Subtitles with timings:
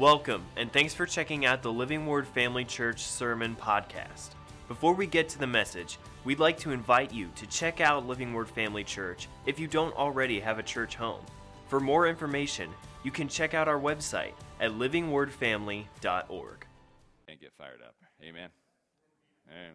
[0.00, 4.30] Welcome, and thanks for checking out the Living Word Family Church Sermon Podcast.
[4.66, 8.32] Before we get to the message, we'd like to invite you to check out Living
[8.32, 11.20] Word Family Church if you don't already have a church home.
[11.68, 12.70] For more information,
[13.02, 16.66] you can check out our website at livingwordfamily.org.
[17.28, 17.94] And get fired up.
[18.22, 18.48] Amen.
[19.50, 19.74] Amen.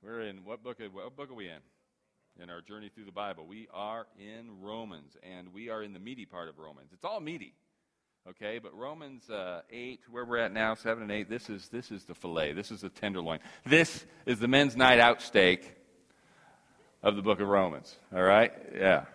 [0.00, 0.78] We're in what book?
[0.92, 2.40] What book are we in?
[2.40, 5.98] In our journey through the Bible, we are in Romans, and we are in the
[5.98, 6.90] meaty part of Romans.
[6.92, 7.54] It's all meaty.
[8.28, 11.90] Okay, but Romans uh, 8, where we're at now, 7 and 8, this is, this
[11.90, 12.52] is the filet.
[12.52, 13.38] This is the tenderloin.
[13.64, 15.74] This is the men's night out steak
[17.02, 17.96] of the book of Romans.
[18.14, 18.52] All right?
[18.76, 19.06] Yeah.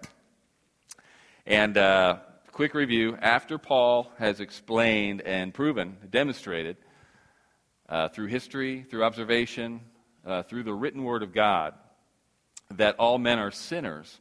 [1.45, 2.17] And uh,
[2.51, 6.75] quick review after Paul has explained and proven, demonstrated
[7.87, 9.81] uh, through history, through observation,
[10.25, 11.75] uh, through the written word of God,
[12.71, 14.19] that all men are sinners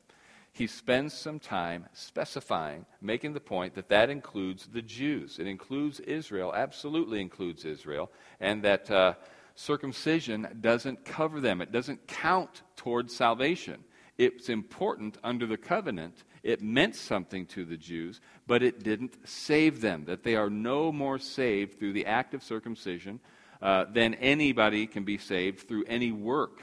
[0.54, 5.40] he spends some time specifying, making the point that that includes the Jews.
[5.40, 8.08] It includes Israel, absolutely includes Israel,
[8.38, 9.14] and that uh,
[9.56, 11.60] circumcision doesn't cover them.
[11.60, 13.82] It doesn't count towards salvation.
[14.16, 16.22] It's important under the covenant.
[16.44, 20.92] It meant something to the Jews, but it didn't save them, that they are no
[20.92, 23.18] more saved through the act of circumcision
[23.60, 26.62] uh, than anybody can be saved through any work.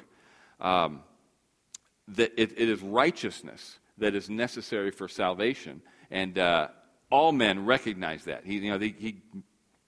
[0.61, 1.03] Um,
[2.07, 5.81] that it, it is righteousness that is necessary for salvation.
[6.09, 6.67] And uh,
[7.09, 8.45] all men recognize that.
[8.45, 9.21] He, you know, he,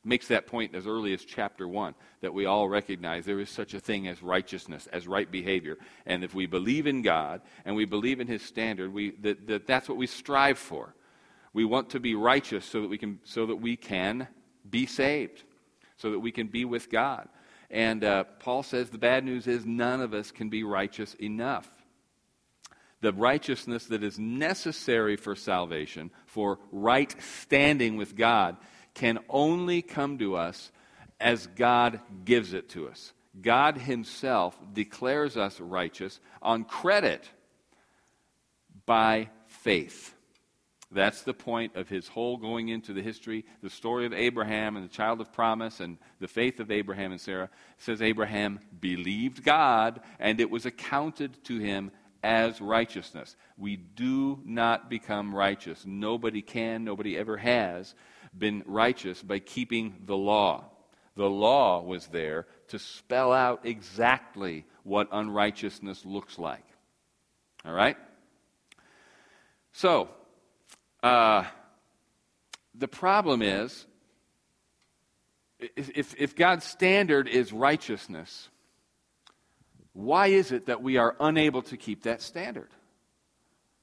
[0.06, 3.74] makes that point as early as chapter 1 that we all recognize there is such
[3.74, 5.78] a thing as righteousness, as right behavior.
[6.06, 9.66] And if we believe in God and we believe in His standard, we, that, that
[9.66, 10.94] that's what we strive for.
[11.54, 14.28] We want to be righteous so that we can, so that we can
[14.70, 15.44] be saved,
[15.96, 17.30] so that we can be with God.
[17.72, 21.73] And uh, Paul says the bad news is none of us can be righteous enough
[23.04, 28.56] the righteousness that is necessary for salvation, for right standing with God,
[28.94, 30.72] can only come to us
[31.20, 33.12] as God gives it to us.
[33.40, 37.30] God Himself declares us righteous on credit
[38.86, 40.16] by faith.
[40.94, 44.86] That's the point of his whole going into the history, the story of Abraham and
[44.86, 47.46] the child of promise and the faith of Abraham and Sarah.
[47.46, 47.50] It
[47.84, 51.92] says Abraham believed God and it was accounted to him
[52.24, 53.36] as righteousness.
[53.58, 55.84] We do not become righteous.
[55.86, 57.94] Nobody can, nobody ever has
[58.36, 60.66] been righteous by keeping the law.
[61.16, 66.66] The law was there to spell out exactly what unrighteousness looks like.
[67.66, 67.98] All right?
[69.74, 70.10] So,
[71.04, 71.44] uh,
[72.74, 73.86] the problem is
[75.60, 78.50] if, if God's standard is righteousness,
[79.94, 82.70] why is it that we are unable to keep that standard?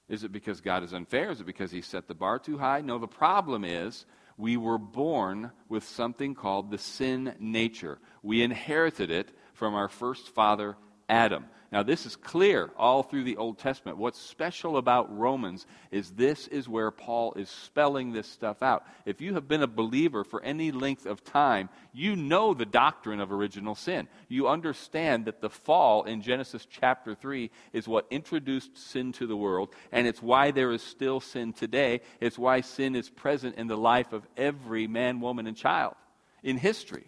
[0.09, 1.31] Is it because God is unfair?
[1.31, 2.81] Is it because He set the bar too high?
[2.81, 4.05] No, the problem is
[4.37, 7.99] we were born with something called the sin nature.
[8.23, 10.77] We inherited it from our first father,
[11.09, 11.47] Adam.
[11.73, 13.97] Now, this is clear all through the Old Testament.
[13.97, 18.85] What's special about Romans is this is where Paul is spelling this stuff out.
[19.07, 23.21] If you have been a believer for any length of time, you know the doctrine
[23.21, 24.09] of original sin.
[24.29, 29.37] You understand that the fall in Genesis chapter 3 is what introduced sin to the
[29.37, 32.01] world, and it's why there is still sin today.
[32.21, 35.95] It's why sin is present in the life of every man, woman, and child
[36.43, 37.05] in history.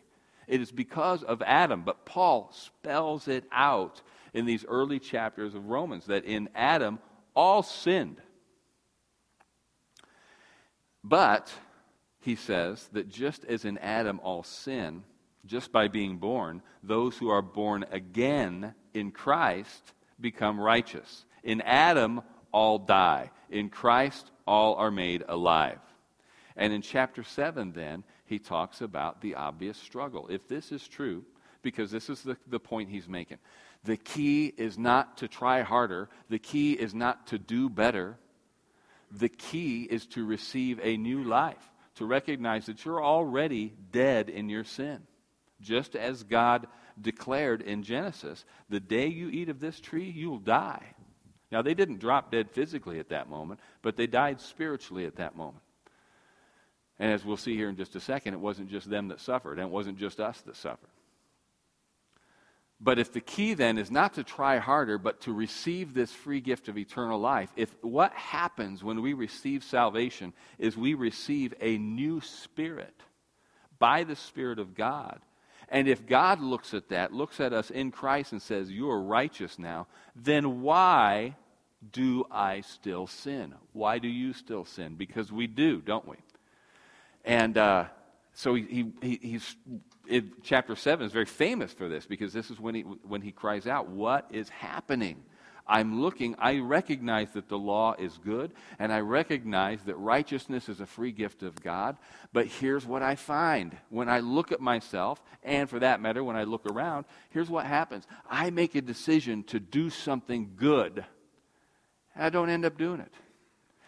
[0.46, 4.02] It is because of Adam, but Paul spells it out
[4.34, 6.98] in these early chapters of Romans that in Adam
[7.34, 8.20] all sinned.
[11.04, 11.52] But
[12.20, 15.02] he says that just as in Adam all sin,
[15.44, 21.24] just by being born, those who are born again in Christ become righteous.
[21.42, 22.22] In Adam,
[22.52, 23.30] all die.
[23.50, 25.80] In Christ, all are made alive.
[26.56, 30.28] And in chapter 7, then, he talks about the obvious struggle.
[30.28, 31.24] If this is true,
[31.62, 33.38] because this is the, the point he's making,
[33.84, 38.16] the key is not to try harder, the key is not to do better.
[39.10, 44.48] The key is to receive a new life, to recognize that you're already dead in
[44.48, 45.02] your sin.
[45.60, 46.66] Just as God
[47.00, 50.94] declared in Genesis, the day you eat of this tree, you'll die.
[51.50, 55.36] Now, they didn't drop dead physically at that moment, but they died spiritually at that
[55.36, 55.62] moment.
[56.98, 59.58] And as we'll see here in just a second, it wasn't just them that suffered,
[59.58, 60.88] and it wasn't just us that suffered.
[62.84, 66.40] But if the key then is not to try harder, but to receive this free
[66.40, 71.78] gift of eternal life, if what happens when we receive salvation is we receive a
[71.78, 72.94] new spirit
[73.78, 75.20] by the Spirit of God.
[75.68, 79.00] And if God looks at that, looks at us in Christ and says, You are
[79.00, 79.86] righteous now,
[80.16, 81.36] then why
[81.92, 83.54] do I still sin?
[83.72, 84.96] Why do you still sin?
[84.96, 86.16] Because we do, don't we?
[87.24, 87.86] And uh,
[88.34, 89.56] so he, he, he's
[90.42, 93.66] chapter 7 is very famous for this because this is when he, when he cries
[93.66, 95.22] out, What is happening?
[95.66, 100.80] I'm looking, I recognize that the law is good, and I recognize that righteousness is
[100.80, 101.96] a free gift of God.
[102.32, 106.36] But here's what I find when I look at myself, and for that matter, when
[106.36, 108.06] I look around, here's what happens.
[108.28, 111.04] I make a decision to do something good,
[112.14, 113.12] and I don't end up doing it.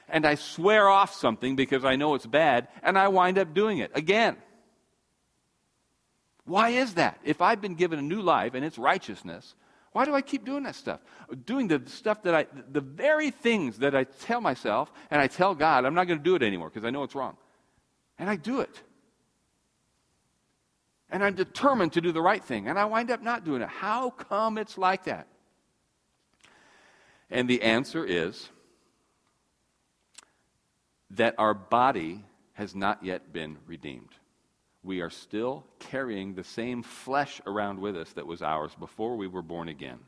[0.09, 3.79] And I swear off something because I know it's bad, and I wind up doing
[3.79, 4.37] it again.
[6.47, 7.19] Why is that?
[7.25, 9.55] If I've been given a new life and it's righteousness,
[9.93, 11.01] why do I keep doing that stuff?
[11.47, 15.55] Doing the stuff that I, the very things that I tell myself and I tell
[15.55, 17.37] God, I'm not going to do it anymore because I know it's wrong.
[18.19, 18.83] And I do it.
[21.11, 22.69] And I'm determined to do the right thing.
[22.69, 23.69] And I wind up not doing it.
[23.69, 25.29] How come it's like that?
[27.31, 28.49] And the answer is
[31.11, 32.25] that our body
[32.55, 34.11] has not yet been redeemed
[34.85, 39.27] we are still carrying the same flesh around with us that was ours before we
[39.27, 39.99] were born again.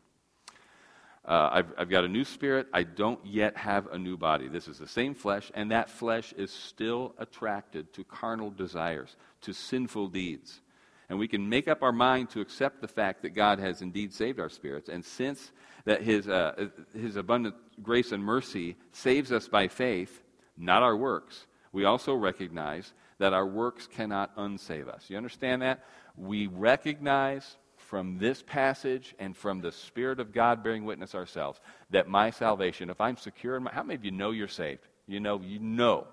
[1.25, 2.69] Uh, I've, I've got a new spirit.
[2.73, 4.47] I don't yet have a new body.
[4.47, 9.53] This is the same flesh, and that flesh is still attracted to carnal desires, to
[9.53, 10.61] sinful deeds.
[11.09, 14.13] And we can make up our mind to accept the fact that God has indeed
[14.13, 14.89] saved our spirits.
[14.89, 15.51] And since
[15.85, 20.23] that his, uh, his abundant grace and mercy saves us by faith,
[20.57, 25.05] not our works, we also recognize that our works cannot unsave us.
[25.09, 25.85] You understand that?
[26.17, 31.61] We recognize from this passage and from the Spirit of God bearing witness ourselves
[31.91, 34.87] that my salvation, if I'm secure in my, how many of you know you're saved?
[35.07, 36.07] You know, you know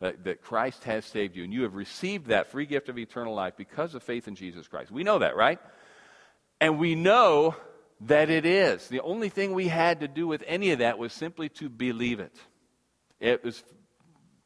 [0.00, 3.34] that, that Christ has saved you, and you have received that free gift of eternal
[3.34, 4.90] life because of faith in Jesus Christ.
[4.90, 5.60] We know that, right?
[6.60, 7.54] And we know
[8.02, 8.88] that it is.
[8.88, 12.20] The only thing we had to do with any of that was simply to believe
[12.20, 12.34] it.
[13.20, 13.62] It was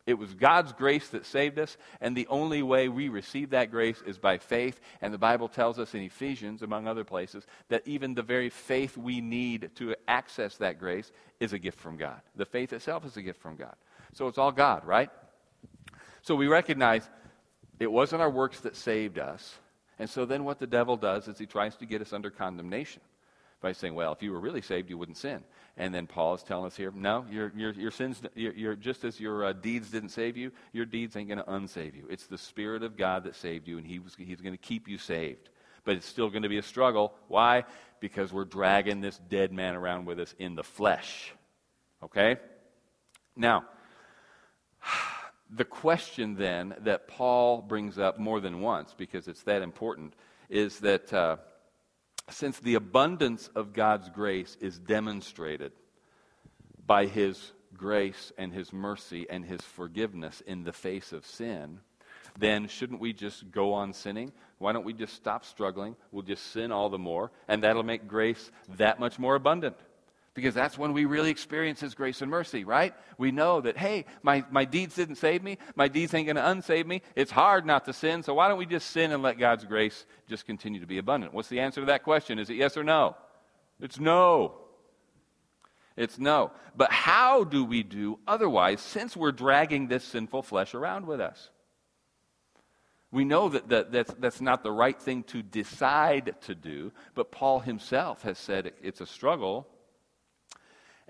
[0.04, 4.02] it was God's grace that saved us, and the only way we receive that grace
[4.04, 4.80] is by faith.
[5.00, 8.96] And the Bible tells us in Ephesians, among other places, that even the very faith
[8.96, 12.20] we need to access that grace is a gift from God.
[12.34, 13.76] The faith itself is a gift from God.
[14.12, 15.10] So it's all God, right?
[16.22, 17.08] So we recognize
[17.78, 19.54] it wasn't our works that saved us.
[19.98, 23.02] And so then what the devil does is he tries to get us under condemnation
[23.60, 25.44] by saying, well, if you were really saved, you wouldn't sin.
[25.76, 29.04] And then Paul is telling us here, no, your, your, your sins, your, your, just
[29.04, 32.06] as your uh, deeds didn't save you, your deeds ain't going to unsave you.
[32.10, 34.86] It's the Spirit of God that saved you, and he was, He's going to keep
[34.86, 35.48] you saved.
[35.84, 37.14] But it's still going to be a struggle.
[37.28, 37.64] Why?
[38.00, 41.32] Because we're dragging this dead man around with us in the flesh.
[42.02, 42.36] Okay?
[43.34, 43.64] Now,
[45.50, 50.14] the question then that Paul brings up more than once, because it's that important,
[50.50, 51.12] is that.
[51.12, 51.36] Uh,
[52.32, 55.72] since the abundance of God's grace is demonstrated
[56.86, 61.80] by His grace and His mercy and His forgiveness in the face of sin,
[62.38, 64.32] then shouldn't we just go on sinning?
[64.58, 65.96] Why don't we just stop struggling?
[66.10, 69.76] We'll just sin all the more, and that'll make grace that much more abundant
[70.34, 72.94] because that's when we really experience His grace and mercy, right?
[73.18, 75.58] We know that, hey, my, my deeds didn't save me.
[75.74, 77.02] My deeds ain't going to unsave me.
[77.14, 80.06] It's hard not to sin, so why don't we just sin and let God's grace
[80.28, 81.34] just continue to be abundant?
[81.34, 82.38] What's the answer to that question?
[82.38, 83.16] Is it yes or no?
[83.80, 84.54] It's no.
[85.96, 86.52] It's no.
[86.74, 91.50] But how do we do otherwise since we're dragging this sinful flesh around with us?
[93.10, 97.30] We know that, that that's, that's not the right thing to decide to do, but
[97.30, 99.68] Paul himself has said it's a struggle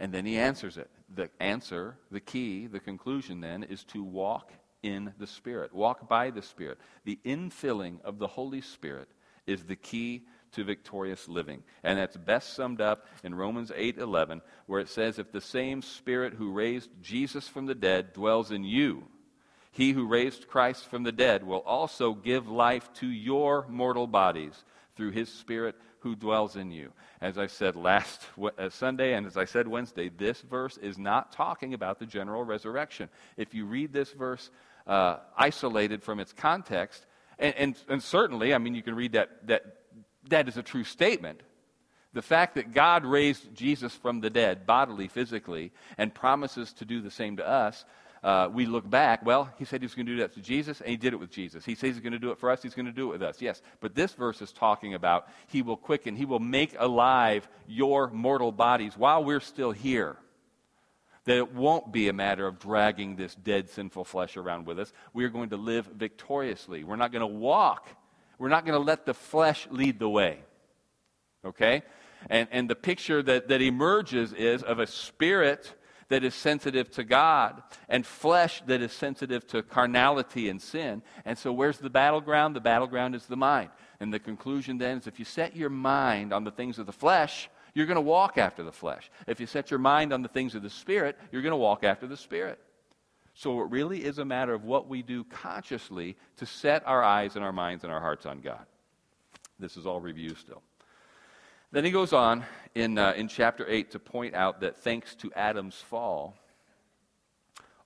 [0.02, 0.90] and then he answers it.
[1.14, 4.50] The answer, the key, the conclusion then is to walk
[4.82, 6.78] in the Spirit, walk by the Spirit.
[7.04, 9.08] The infilling of the Holy Spirit
[9.46, 11.62] is the key to victorious living.
[11.84, 16.34] And that's best summed up in Romans 8:11 where it says if the same spirit
[16.34, 19.06] who raised Jesus from the dead dwells in you
[19.72, 24.64] he who raised Christ from the dead will also give life to your mortal bodies
[24.96, 26.92] through his spirit who dwells in you.
[27.20, 28.20] As I said last
[28.58, 32.44] uh, Sunday and as I said Wednesday, this verse is not talking about the general
[32.44, 33.08] resurrection.
[33.36, 34.50] If you read this verse
[34.86, 37.06] uh, isolated from its context,
[37.38, 39.62] and, and, and certainly, I mean, you can read that, that
[40.28, 41.40] that is a true statement.
[42.14, 47.00] The fact that God raised Jesus from the dead, bodily, physically, and promises to do
[47.00, 47.84] the same to us
[48.22, 50.80] uh, we look back, well, he said he was going to do that to Jesus,
[50.80, 51.64] and he did it with Jesus.
[51.64, 53.22] He says he's going to do it for us, he's going to do it with
[53.22, 53.42] us.
[53.42, 53.60] Yes.
[53.80, 58.52] But this verse is talking about he will quicken, he will make alive your mortal
[58.52, 60.16] bodies while we're still here.
[61.24, 64.92] That it won't be a matter of dragging this dead, sinful flesh around with us.
[65.12, 66.84] We are going to live victoriously.
[66.84, 67.88] We're not going to walk.
[68.38, 70.40] We're not going to let the flesh lead the way.
[71.44, 71.82] Okay?
[72.28, 75.74] And, and the picture that, that emerges is of a spirit
[76.08, 81.02] that is sensitive to God and flesh that is sensitive to carnality and sin.
[81.24, 82.56] And so, where's the battleground?
[82.56, 83.70] The battleground is the mind.
[84.00, 86.92] And the conclusion then is if you set your mind on the things of the
[86.92, 89.10] flesh, you're going to walk after the flesh.
[89.26, 91.84] If you set your mind on the things of the Spirit, you're going to walk
[91.84, 92.58] after the Spirit.
[93.34, 97.36] So it really is a matter of what we do consciously to set our eyes
[97.36, 98.66] and our minds and our hearts on God.
[99.58, 100.62] This is all review still.
[101.72, 105.32] Then he goes on in, uh, in chapter 8 to point out that thanks to
[105.32, 106.36] Adam's fall,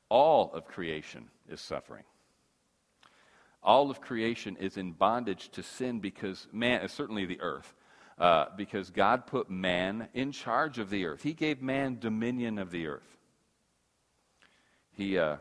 [0.09, 2.03] all of creation is suffering.
[3.63, 7.75] All of creation is in bondage to sin because man, certainly the earth,
[8.19, 11.23] uh, because God put man in charge of the earth.
[11.23, 13.17] He gave man dominion of the earth.
[14.93, 15.37] He, uh,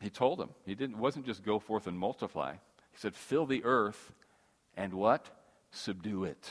[0.00, 2.52] he told him, he didn't, wasn't just go forth and multiply.
[2.52, 4.12] He said, fill the earth
[4.76, 5.28] and what?
[5.72, 6.50] Subdue it.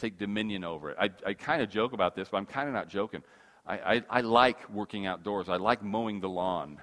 [0.00, 0.96] Take dominion over it.
[0.98, 3.22] I, I kind of joke about this, but I'm kind of not joking.
[3.66, 5.50] I, I, I like working outdoors.
[5.50, 6.80] I like mowing the lawn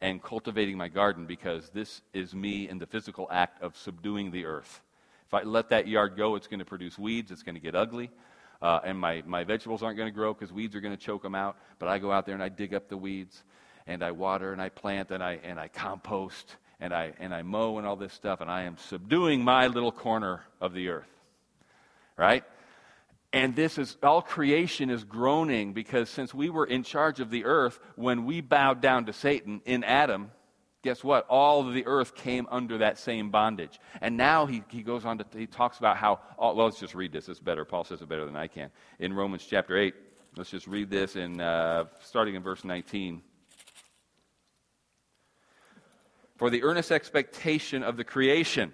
[0.00, 4.44] and cultivating my garden because this is me in the physical act of subduing the
[4.44, 4.82] earth.
[5.26, 7.74] If I let that yard go, it's going to produce weeds, it's going to get
[7.74, 8.10] ugly,
[8.62, 11.22] uh, and my, my vegetables aren't going to grow because weeds are going to choke
[11.22, 11.56] them out.
[11.80, 13.42] But I go out there and I dig up the weeds,
[13.86, 17.42] and I water and I plant and I, and I compost and I, and I
[17.42, 21.13] mow and all this stuff, and I am subduing my little corner of the earth.
[22.16, 22.44] Right?
[23.32, 27.46] And this is all creation is groaning because since we were in charge of the
[27.46, 30.30] earth, when we bowed down to Satan in Adam,
[30.82, 31.26] guess what?
[31.28, 33.80] All of the earth came under that same bondage.
[34.00, 36.94] And now he, he goes on to, he talks about how, all, well, let's just
[36.94, 37.28] read this.
[37.28, 37.64] It's better.
[37.64, 38.70] Paul says it better than I can.
[39.00, 39.94] In Romans chapter 8,
[40.36, 43.20] let's just read this in, uh, starting in verse 19.
[46.36, 48.72] For the earnest expectation of the creation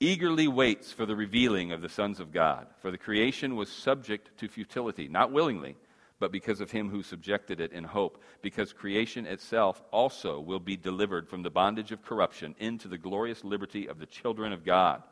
[0.00, 2.66] eagerly waits for the revealing of the sons of God.
[2.80, 5.76] For the creation was subject to futility, not willingly,
[6.18, 10.76] but because of him who subjected it in hope, because creation itself also will be
[10.76, 15.02] delivered from the bondage of corruption into the glorious liberty of the children of God.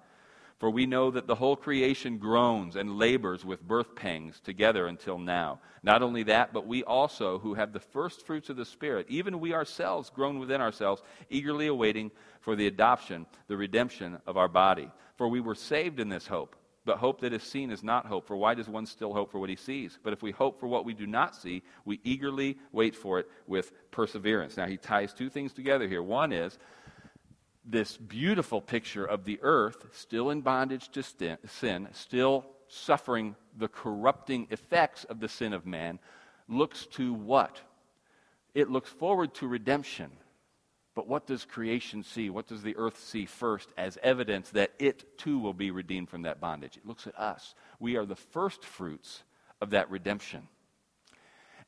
[0.58, 5.16] For we know that the whole creation groans and labors with birth pangs together until
[5.16, 5.60] now.
[5.84, 9.38] Not only that, but we also, who have the first fruits of the Spirit, even
[9.38, 12.10] we ourselves groan within ourselves, eagerly awaiting
[12.40, 14.90] for the adoption, the redemption of our body.
[15.16, 16.56] For we were saved in this hope.
[16.84, 18.26] But hope that is seen is not hope.
[18.26, 19.98] For why does one still hope for what he sees?
[20.02, 23.28] But if we hope for what we do not see, we eagerly wait for it
[23.46, 24.56] with perseverance.
[24.56, 26.02] Now, he ties two things together here.
[26.02, 26.58] One is
[27.70, 31.02] this beautiful picture of the earth still in bondage to
[31.46, 35.98] sin, still suffering the corrupting effects of the sin of man,
[36.48, 37.60] looks to what?
[38.54, 40.10] It looks forward to redemption.
[40.94, 42.30] But what does creation see?
[42.30, 46.22] What does the earth see first as evidence that it too will be redeemed from
[46.22, 46.76] that bondage?
[46.76, 47.54] It looks at us.
[47.78, 49.22] We are the first fruits
[49.60, 50.48] of that redemption.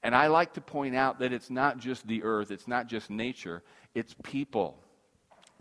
[0.03, 3.11] And I like to point out that it's not just the earth, it's not just
[3.11, 3.63] nature,
[3.95, 4.83] it's people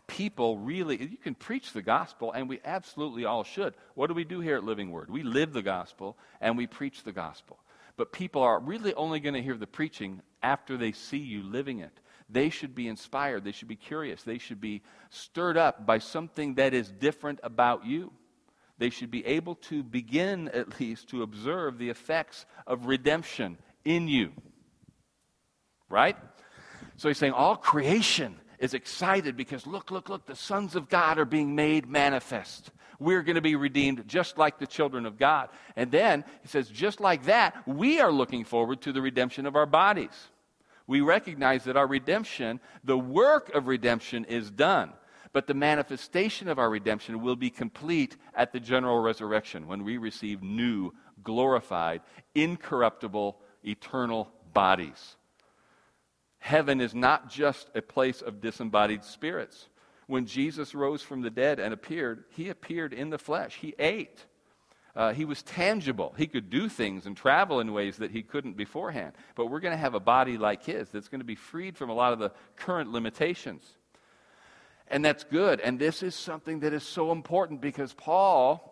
[0.09, 3.75] people really, you can preach the gospel, and we absolutely all should.
[3.93, 5.09] What do we do here at Living Word?
[5.09, 7.59] We live the gospel and we preach the gospel.
[7.95, 11.79] But people are really only going to hear the preaching after they see you living
[11.79, 11.99] it.
[12.29, 13.43] They should be inspired.
[13.43, 14.23] They should be curious.
[14.23, 18.11] They should be stirred up by something that is different about you.
[18.77, 24.07] They should be able to begin, at least, to observe the effects of redemption in
[24.07, 24.31] you.
[25.89, 26.17] Right?
[26.97, 31.17] So he's saying all creation is excited because look, look, look, the sons of God
[31.17, 32.71] are being made manifest.
[32.99, 35.49] We're going to be redeemed just like the children of God.
[35.75, 39.55] And then he says, just like that, we are looking forward to the redemption of
[39.55, 40.29] our bodies.
[40.85, 44.91] We recognize that our redemption, the work of redemption, is done.
[45.31, 49.97] But the manifestation of our redemption will be complete at the general resurrection when we
[49.97, 50.91] receive new,
[51.23, 52.01] glorified,
[52.33, 55.15] incorruptible, eternal bodies.
[56.39, 59.67] Heaven is not just a place of disembodied spirits.
[60.07, 63.55] When Jesus rose from the dead and appeared, he appeared in the flesh.
[63.55, 64.25] He ate.
[64.95, 66.15] Uh, he was tangible.
[66.17, 69.13] He could do things and travel in ways that he couldn't beforehand.
[69.35, 71.89] But we're going to have a body like his that's going to be freed from
[71.89, 73.63] a lot of the current limitations.
[74.87, 75.59] And that's good.
[75.59, 78.65] And this is something that is so important because Paul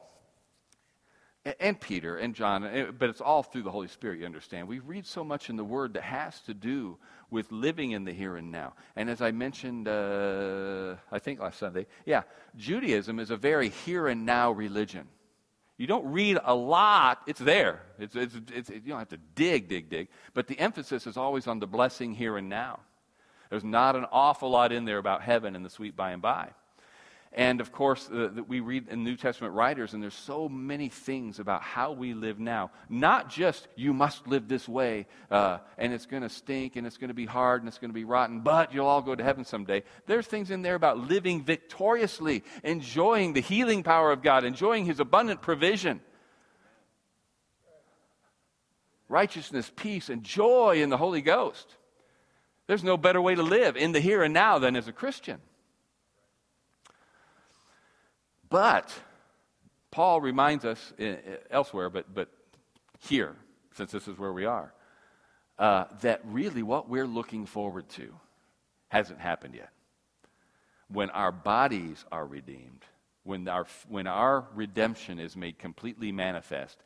[1.59, 4.67] and Peter and John, but it's all through the Holy Spirit, you understand.
[4.67, 6.97] We read so much in the Word that has to do
[7.29, 8.74] with living in the here and now.
[8.96, 12.24] And as I mentioned, uh, I think last Sunday, yeah,
[12.55, 15.07] Judaism is a very here and now religion.
[15.77, 17.81] You don't read a lot, it's there.
[18.00, 20.07] It's, it's, it's, you don't have to dig, dig, dig.
[20.34, 22.79] But the emphasis is always on the blessing here and now.
[23.50, 26.50] There's not an awful lot in there about heaven and the sweet by and by.
[27.38, 31.38] And of course, uh, we read in New Testament writers, and there's so many things
[31.38, 32.72] about how we live now.
[32.89, 36.98] Not just you must live this way, uh, and it's going to stink, and it's
[36.98, 39.24] going to be hard, and it's going to be rotten, but you'll all go to
[39.24, 39.84] heaven someday.
[40.08, 45.00] There's things in there about living victoriously, enjoying the healing power of God, enjoying His
[45.00, 46.01] abundant provision
[49.10, 51.77] righteousness, peace, and joy in the Holy Ghost.
[52.65, 55.39] There's no better way to live in the here and now than as a Christian.
[58.49, 58.93] But
[59.91, 62.29] Paul reminds us eh, eh, elsewhere, but, but
[62.99, 63.35] here,
[63.75, 64.73] since this is where we are,
[65.59, 68.13] uh, that really what we're looking forward to
[68.89, 69.69] hasn't happened yet.
[70.89, 72.85] When our bodies are redeemed,
[73.23, 76.77] when our, when our redemption is made completely manifest,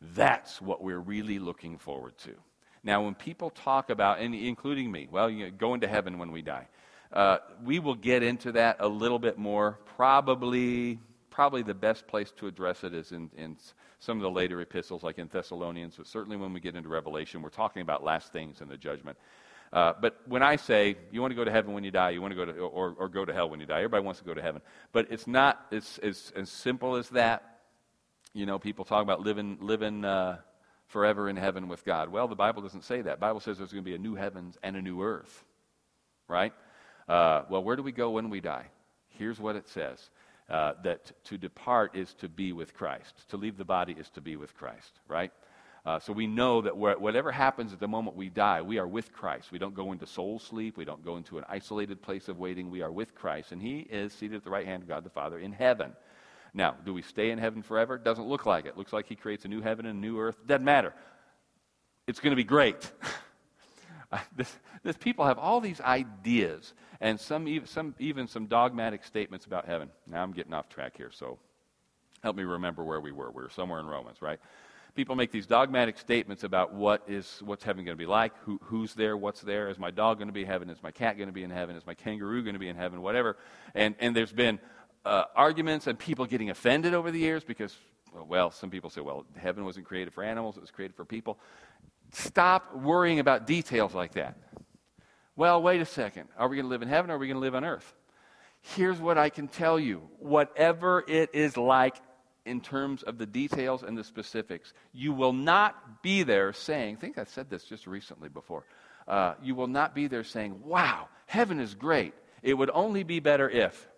[0.00, 2.34] that's what we're really looking forward to.
[2.82, 6.32] Now, when people talk about, and including me, well, you know, going to heaven when
[6.32, 6.68] we die,
[7.12, 9.78] uh, we will get into that a little bit more.
[9.96, 10.98] Probably,
[11.30, 13.56] probably the best place to address it is in, in
[14.00, 17.42] some of the later epistles, like in Thessalonians, but certainly when we get into Revelation,
[17.42, 19.16] we're talking about last things and the judgment.
[19.72, 22.22] Uh, but when I say you want to go to heaven when you die, you
[22.22, 24.26] want to go to, or, or go to hell when you die, everybody wants to
[24.26, 24.62] go to heaven.
[24.92, 27.58] But it's not as, as, as simple as that.
[28.32, 30.38] You know, people talk about living, living uh,
[30.86, 32.10] forever in heaven with God.
[32.10, 33.16] Well, the Bible doesn't say that.
[33.16, 35.44] The Bible says there's going to be a new heavens and a new earth,
[36.28, 36.52] right?
[37.08, 38.66] Uh, well, where do we go when we die?
[39.08, 40.10] Here's what it says
[40.50, 43.28] uh, that to depart is to be with Christ.
[43.30, 45.32] To leave the body is to be with Christ, right?
[45.84, 49.12] Uh, so we know that whatever happens at the moment we die, we are with
[49.12, 49.52] Christ.
[49.52, 50.76] We don't go into soul sleep.
[50.76, 52.70] We don't go into an isolated place of waiting.
[52.70, 55.10] We are with Christ, and He is seated at the right hand of God the
[55.10, 55.92] Father in heaven.
[56.52, 57.98] Now, do we stay in heaven forever?
[57.98, 58.76] Doesn't look like it.
[58.76, 60.36] Looks like He creates a new heaven and a new earth.
[60.44, 60.92] Doesn't matter.
[62.08, 62.90] It's going to be great.
[64.36, 69.46] this, this people have all these ideas and some even, some, even some dogmatic statements
[69.46, 69.90] about heaven.
[70.06, 71.38] Now I'm getting off track here, so
[72.22, 73.30] help me remember where we were.
[73.30, 74.40] We were somewhere in Romans, right?
[74.94, 78.58] People make these dogmatic statements about what is what's heaven going to be like, who,
[78.64, 79.68] who's there, what's there.
[79.68, 80.70] Is my dog going to be in heaven?
[80.70, 81.76] Is my cat going to be in heaven?
[81.76, 83.02] Is my kangaroo going to be in heaven?
[83.02, 83.36] Whatever.
[83.74, 84.58] And and there's been
[85.04, 87.76] uh, arguments and people getting offended over the years because,
[88.26, 91.38] well, some people say, well, heaven wasn't created for animals, it was created for people.
[92.12, 94.36] Stop worrying about details like that.
[95.36, 96.28] Well, wait a second.
[96.38, 97.94] Are we going to live in heaven or are we going to live on earth?
[98.62, 101.96] Here's what I can tell you whatever it is like
[102.46, 107.00] in terms of the details and the specifics, you will not be there saying, I
[107.00, 108.64] think I said this just recently before.
[109.06, 112.14] Uh, you will not be there saying, wow, heaven is great.
[112.42, 113.88] It would only be better if.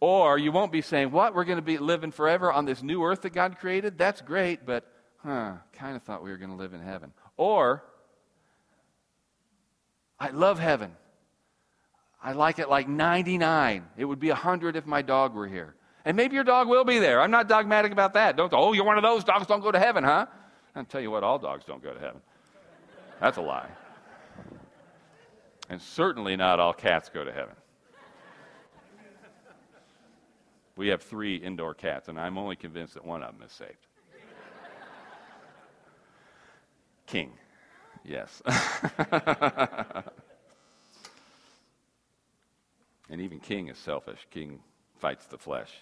[0.00, 1.34] Or you won't be saying, What?
[1.34, 3.96] We're going to be living forever on this new earth that God created?
[3.96, 4.84] That's great, but,
[5.22, 7.12] huh, kind of thought we were going to live in heaven.
[7.36, 7.82] Or,
[10.18, 10.92] I love heaven.
[12.22, 13.86] I like it like 99.
[13.96, 15.74] It would be 100 if my dog were here.
[16.04, 17.20] And maybe your dog will be there.
[17.20, 18.36] I'm not dogmatic about that.
[18.36, 20.26] Don't, oh, you're one of those dogs, don't go to heaven, huh?
[20.74, 22.20] I'll tell you what, all dogs don't go to heaven.
[23.20, 23.68] That's a lie.
[25.68, 27.54] And certainly not all cats go to heaven.
[30.76, 33.86] We have three indoor cats, and I'm only convinced that one of them is saved.
[37.06, 37.32] King,
[38.06, 38.42] yes.
[43.10, 44.26] and even King is selfish.
[44.30, 44.60] King
[44.98, 45.72] fights the flesh.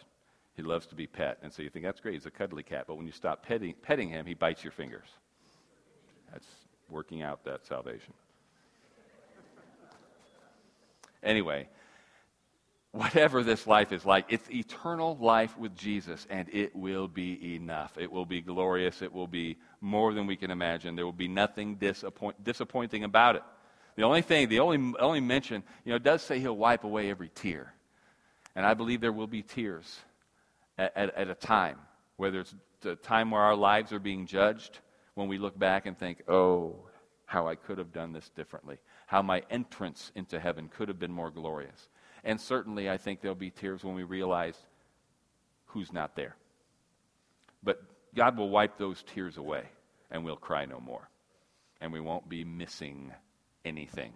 [0.56, 1.38] He loves to be pet.
[1.42, 2.14] And so you think that's great.
[2.14, 2.84] He's a cuddly cat.
[2.86, 5.08] But when you stop petting, petting him, he bites your fingers.
[6.32, 6.46] That's
[6.88, 8.12] working out that salvation.
[11.22, 11.68] Anyway,
[12.92, 17.96] whatever this life is like, it's eternal life with Jesus, and it will be enough.
[17.98, 19.00] It will be glorious.
[19.00, 20.96] It will be more than we can imagine.
[20.96, 23.42] There will be nothing disappoint, disappointing about it.
[23.96, 27.28] The only thing, the only, only mention, you know, does say he'll wipe away every
[27.28, 27.74] tear.
[28.56, 30.00] And I believe there will be tears
[30.78, 31.78] at, at, at a time,
[32.16, 34.78] whether it's a time where our lives are being judged,
[35.14, 36.76] when we look back and think, oh,
[37.26, 41.12] how I could have done this differently, how my entrance into heaven could have been
[41.12, 41.88] more glorious.
[42.24, 44.56] And certainly, I think there'll be tears when we realize
[45.66, 46.36] who's not there.
[47.62, 47.82] But
[48.14, 49.64] God will wipe those tears away,
[50.10, 51.08] and we'll cry no more.
[51.80, 53.12] And we won't be missing
[53.64, 54.12] anything.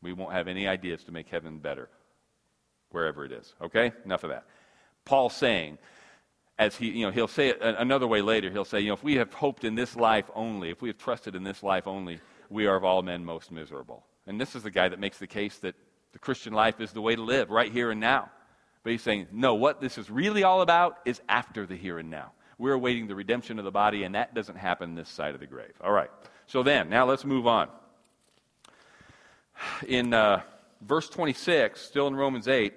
[0.00, 1.88] We won't have any ideas to make heaven better,
[2.90, 3.54] wherever it is.
[3.62, 3.92] Okay?
[4.04, 4.44] Enough of that.
[5.04, 5.78] Paul's saying,
[6.58, 9.02] as he, you know, he'll say it another way later, he'll say, you know, if
[9.02, 12.20] we have hoped in this life only, if we have trusted in this life only,
[12.50, 14.04] we are of all men most miserable.
[14.26, 15.74] And this is the guy that makes the case that
[16.12, 18.30] the Christian life is the way to live, right here and now.
[18.82, 22.10] But he's saying, no, what this is really all about is after the here and
[22.10, 22.32] now.
[22.58, 25.46] We're awaiting the redemption of the body, and that doesn't happen this side of the
[25.46, 25.72] grave.
[25.80, 26.10] All right.
[26.46, 27.68] So then, now let's move on.
[29.86, 30.42] In uh,
[30.80, 32.74] verse 26, still in Romans 8,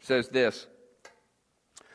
[0.00, 0.66] says this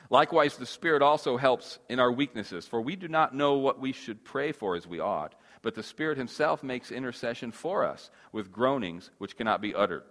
[0.09, 3.91] Likewise, the Spirit also helps in our weaknesses, for we do not know what we
[3.91, 8.51] should pray for as we ought, but the Spirit Himself makes intercession for us with
[8.51, 10.03] groanings which cannot be uttered.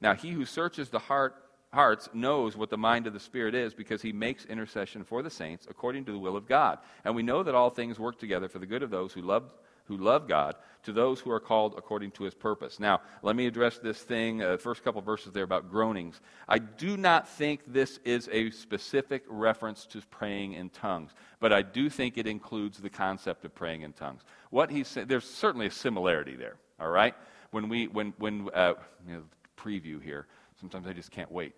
[0.00, 1.34] Now, He who searches the heart,
[1.72, 5.30] hearts knows what the mind of the Spirit is, because He makes intercession for the
[5.30, 6.78] saints according to the will of God.
[7.04, 9.44] And we know that all things work together for the good of those who love
[9.90, 10.54] who love God,
[10.84, 12.78] to those who are called according to his purpose.
[12.78, 16.20] Now, let me address this thing, uh, first couple verses there about groanings.
[16.48, 21.62] I do not think this is a specific reference to praying in tongues, but I
[21.62, 24.22] do think it includes the concept of praying in tongues.
[24.50, 27.16] What he said, there's certainly a similarity there, all right?
[27.50, 28.74] When we, when, when, uh,
[29.08, 29.22] you know,
[29.58, 30.28] preview here,
[30.60, 31.54] sometimes I just can't wait.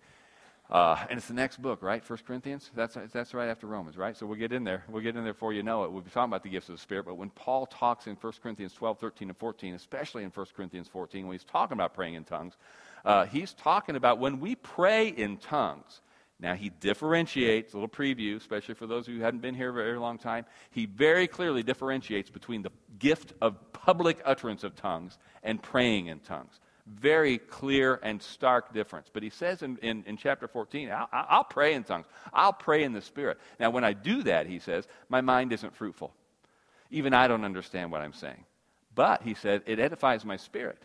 [0.69, 2.03] Uh, and it's the next book, right?
[2.03, 2.71] First Corinthians?
[2.73, 4.15] That's, that's right after Romans, right?
[4.15, 4.83] So we'll get in there.
[4.89, 5.91] We'll get in there before you know it.
[5.91, 7.05] We'll be talking about the gifts of the Spirit.
[7.05, 10.87] But when Paul talks in 1 Corinthians 12, 13, and 14, especially in 1 Corinthians
[10.87, 12.55] 14, when he's talking about praying in tongues,
[13.03, 16.01] uh, he's talking about when we pray in tongues.
[16.39, 19.97] Now, he differentiates, a little preview, especially for those who hadn't been here a very
[19.97, 20.45] long time.
[20.71, 26.19] He very clearly differentiates between the gift of public utterance of tongues and praying in
[26.19, 26.59] tongues.
[26.85, 29.07] Very clear and stark difference.
[29.11, 32.07] But he says in, in, in chapter 14, I'll, I'll pray in tongues.
[32.33, 33.39] I'll pray in the Spirit.
[33.59, 36.13] Now, when I do that, he says, my mind isn't fruitful.
[36.91, 38.43] Even I don't understand what I'm saying.
[38.93, 40.77] But, he said, it edifies my spirit.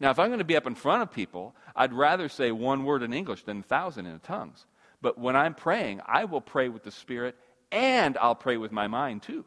[0.00, 2.84] Now, if I'm going to be up in front of people, I'd rather say one
[2.84, 4.66] word in English than a thousand in tongues.
[5.00, 7.36] But when I'm praying, I will pray with the Spirit
[7.70, 9.44] and I'll pray with my mind too.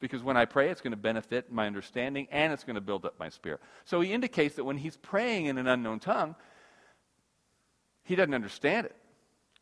[0.00, 3.04] Because when I pray, it's going to benefit my understanding and it's going to build
[3.04, 3.60] up my spirit.
[3.84, 6.36] So he indicates that when he's praying in an unknown tongue,
[8.04, 8.96] he doesn't understand it.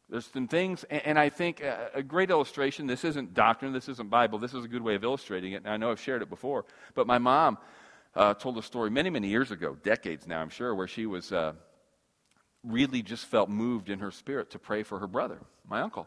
[0.08, 4.38] There's some things, and I think a great illustration this isn't doctrine, this isn't Bible,
[4.38, 5.64] this is a good way of illustrating it.
[5.64, 7.58] And I know I've shared it before, but my mom
[8.14, 11.32] uh, told a story many, many years ago, decades now, I'm sure, where she was
[11.32, 11.54] uh,
[12.62, 16.06] really just felt moved in her spirit to pray for her brother, my uncle.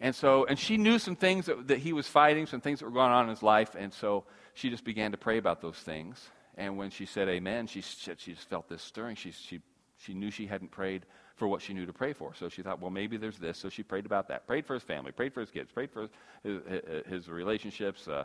[0.00, 2.84] And so, and she knew some things that, that he was fighting, some things that
[2.84, 5.76] were going on in his life, and so she just began to pray about those
[5.76, 6.24] things.
[6.56, 9.16] And when she said amen, she, she just felt this stirring.
[9.16, 9.60] She, she,
[9.96, 11.04] she knew she hadn't prayed
[11.36, 12.34] for what she knew to pray for.
[12.34, 13.58] So she thought, well, maybe there's this.
[13.58, 14.46] So she prayed about that.
[14.46, 16.08] Prayed for his family, prayed for his kids, prayed for
[16.42, 18.24] his, his, his relationships, uh,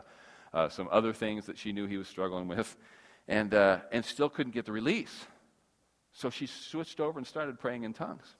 [0.52, 2.76] uh, some other things that she knew he was struggling with,
[3.28, 5.26] and, uh, and still couldn't get the release.
[6.12, 8.36] So she switched over and started praying in tongues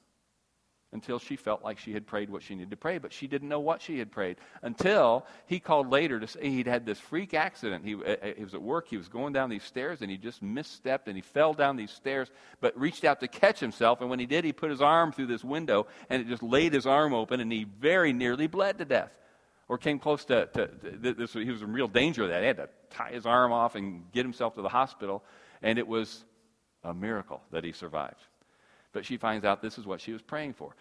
[0.95, 3.49] until she felt like she had prayed what she needed to pray, but she didn't
[3.49, 7.35] know what she had prayed until he called later to say he'd had this freak
[7.35, 7.85] accident.
[7.85, 10.17] He, uh, uh, he was at work, he was going down these stairs, and he
[10.17, 12.31] just misstepped and he fell down these stairs,
[12.61, 14.01] but reached out to catch himself.
[14.01, 16.73] And when he did, he put his arm through this window and it just laid
[16.73, 19.11] his arm open, and he very nearly bled to death.
[19.67, 21.33] Or came close to, to, to this.
[21.33, 22.43] He was in real danger of that.
[22.43, 25.25] He had to tie his arm off and get himself to the hospital,
[25.63, 26.25] and it was
[26.85, 28.21] a miracle that he survived.
[28.95, 30.75] But she finds out this is what she was praying for.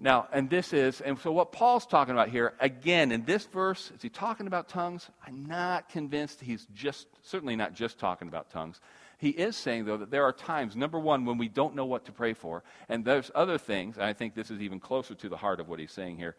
[0.00, 3.92] Now, and this is, and so what Paul's talking about here, again, in this verse,
[3.94, 5.10] is he talking about tongues?
[5.26, 8.80] I'm not convinced he's just, certainly not just talking about tongues.
[9.18, 12.06] He is saying, though, that there are times, number one, when we don't know what
[12.06, 12.64] to pray for.
[12.88, 15.68] And there's other things, and I think this is even closer to the heart of
[15.68, 16.34] what he's saying here.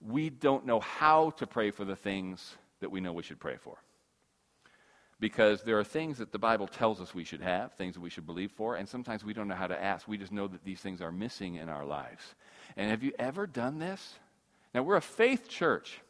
[0.00, 3.56] We don't know how to pray for the things that we know we should pray
[3.56, 3.76] for
[5.22, 8.10] because there are things that the Bible tells us we should have, things that we
[8.10, 10.08] should believe for, and sometimes we don't know how to ask.
[10.08, 12.34] We just know that these things are missing in our lives.
[12.76, 14.18] And have you ever done this?
[14.74, 16.00] Now, we're a faith church,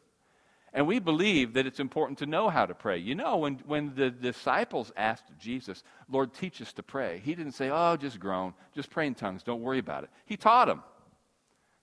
[0.73, 2.97] and we believe that it's important to know how to pray.
[2.97, 7.51] You know, when, when the disciples asked Jesus, Lord, teach us to pray, he didn't
[7.51, 10.09] say, Oh, just groan, just pray in tongues, don't worry about it.
[10.25, 10.81] He taught them.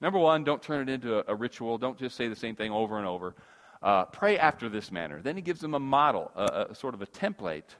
[0.00, 2.72] Number one, don't turn it into a, a ritual, don't just say the same thing
[2.72, 3.36] over and over.
[3.82, 5.22] Uh, pray after this manner.
[5.22, 7.76] Then he gives them a model, a, a, sort of a template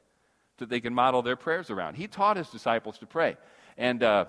[0.57, 1.97] that they can model their prayers around.
[1.97, 3.37] He taught his disciples to pray.
[3.77, 4.25] And uh,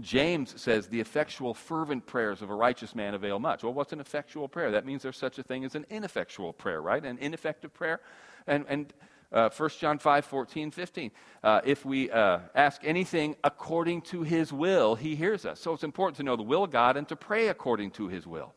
[0.00, 3.62] James says, the effectual, fervent prayers of a righteous man avail much.
[3.62, 4.70] Well, what's an effectual prayer?
[4.72, 7.02] That means there's such a thing as an ineffectual prayer, right?
[7.02, 8.00] An ineffective prayer.
[8.46, 8.92] And, and
[9.32, 11.10] uh, 1 John 5, 14, 15.
[11.42, 15.60] Uh, if we uh, ask anything according to his will, he hears us.
[15.60, 18.26] So it's important to know the will of God and to pray according to his
[18.26, 18.52] will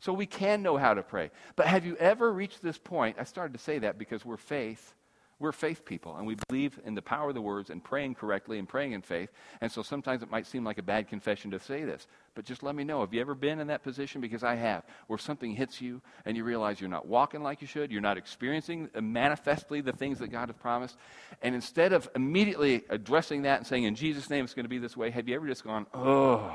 [0.00, 1.30] so we can know how to pray.
[1.56, 3.16] But have you ever reached this point?
[3.18, 4.94] I started to say that because we're faith.
[5.38, 8.58] We're faith people, and we believe in the power of the words and praying correctly
[8.58, 9.30] and praying in faith.
[9.62, 12.62] And so sometimes it might seem like a bad confession to say this, but just
[12.62, 13.00] let me know.
[13.00, 14.20] Have you ever been in that position?
[14.20, 17.66] Because I have, where something hits you and you realize you're not walking like you
[17.66, 20.98] should, you're not experiencing uh, manifestly the things that God has promised.
[21.40, 24.76] And instead of immediately addressing that and saying, in Jesus' name it's going to be
[24.76, 26.54] this way, have you ever just gone, oh,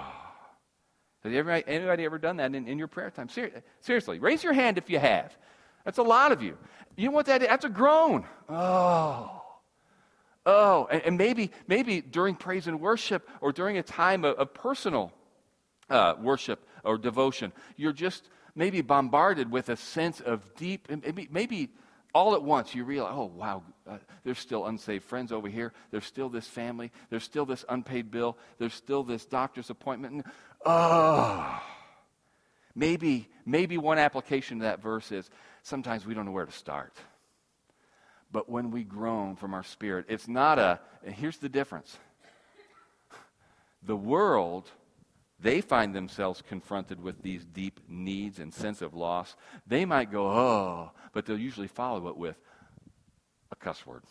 [1.25, 3.29] has anybody, anybody ever done that in, in your prayer time?
[3.29, 5.35] Ser- seriously, raise your hand if you have.
[5.83, 6.57] That's a lot of you.
[6.95, 7.47] You know what that is?
[7.47, 8.25] That's a groan.
[8.49, 9.41] Oh.
[10.45, 14.53] Oh, and, and maybe, maybe during praise and worship or during a time of, of
[14.53, 15.11] personal
[15.89, 21.69] uh, worship or devotion, you're just maybe bombarded with a sense of deep, maybe, maybe
[22.15, 25.73] all at once you realize, oh, wow, uh, there's still unsaved friends over here.
[25.91, 26.93] There's still this family.
[27.09, 28.37] There's still this unpaid bill.
[28.57, 30.25] There's still this doctor's appointment.
[30.65, 31.61] Oh,
[32.73, 35.29] maybe, maybe one application to that verse is
[35.61, 36.93] sometimes we don't know where to start.
[38.31, 41.97] But when we groan from our spirit, it's not a, here's the difference.
[43.83, 44.71] The world
[45.39, 49.35] they find themselves confronted with these deep needs and sense of loss,
[49.67, 52.35] they might go, oh, but they'll usually follow it with
[53.49, 54.03] a cuss word.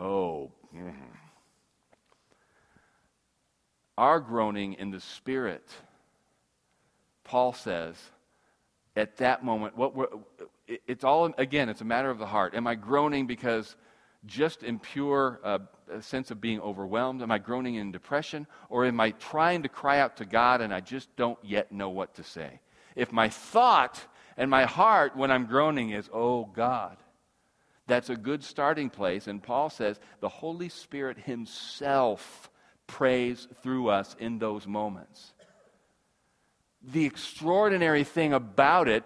[0.00, 0.50] Oh.
[0.74, 0.90] Mm-hmm.
[3.98, 5.68] Our groaning in the Spirit,
[7.24, 7.96] Paul says,
[8.96, 10.08] at that moment, what we're,
[10.66, 12.54] it's all, again, it's a matter of the heart.
[12.54, 13.76] Am I groaning because
[14.24, 15.58] just in pure uh,
[16.00, 17.20] sense of being overwhelmed?
[17.20, 18.46] Am I groaning in depression?
[18.70, 21.90] Or am I trying to cry out to God and I just don't yet know
[21.90, 22.60] what to say?
[22.96, 24.02] If my thought
[24.36, 26.96] and my heart when I'm groaning is, oh God,
[27.86, 29.26] that's a good starting place.
[29.26, 32.50] And Paul says the Holy Spirit Himself
[32.86, 35.32] prays through us in those moments.
[36.82, 39.04] The extraordinary thing about it,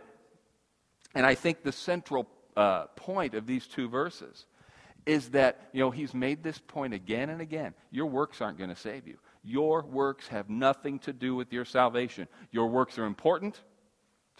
[1.14, 4.46] and I think the central uh, point of these two verses,
[5.06, 7.74] is that, you know, he's made this point again and again.
[7.90, 9.16] Your works aren't going to save you.
[9.42, 12.28] Your works have nothing to do with your salvation.
[12.50, 13.60] Your works are important.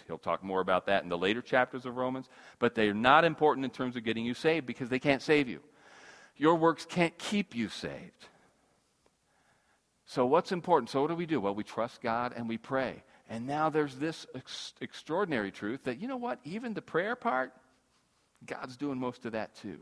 [0.07, 3.65] He'll talk more about that in the later chapters of Romans, but they're not important
[3.65, 5.61] in terms of getting you saved because they can't save you.
[6.37, 8.29] Your works can't keep you saved.
[10.07, 10.89] So, what's important?
[10.91, 11.41] So, what do we do?
[11.41, 13.03] Well, we trust God and we pray.
[13.29, 16.41] And now there's this ex- extraordinary truth that, you know what?
[16.45, 17.53] Even the prayer part,
[18.47, 19.81] God's doing most of that too.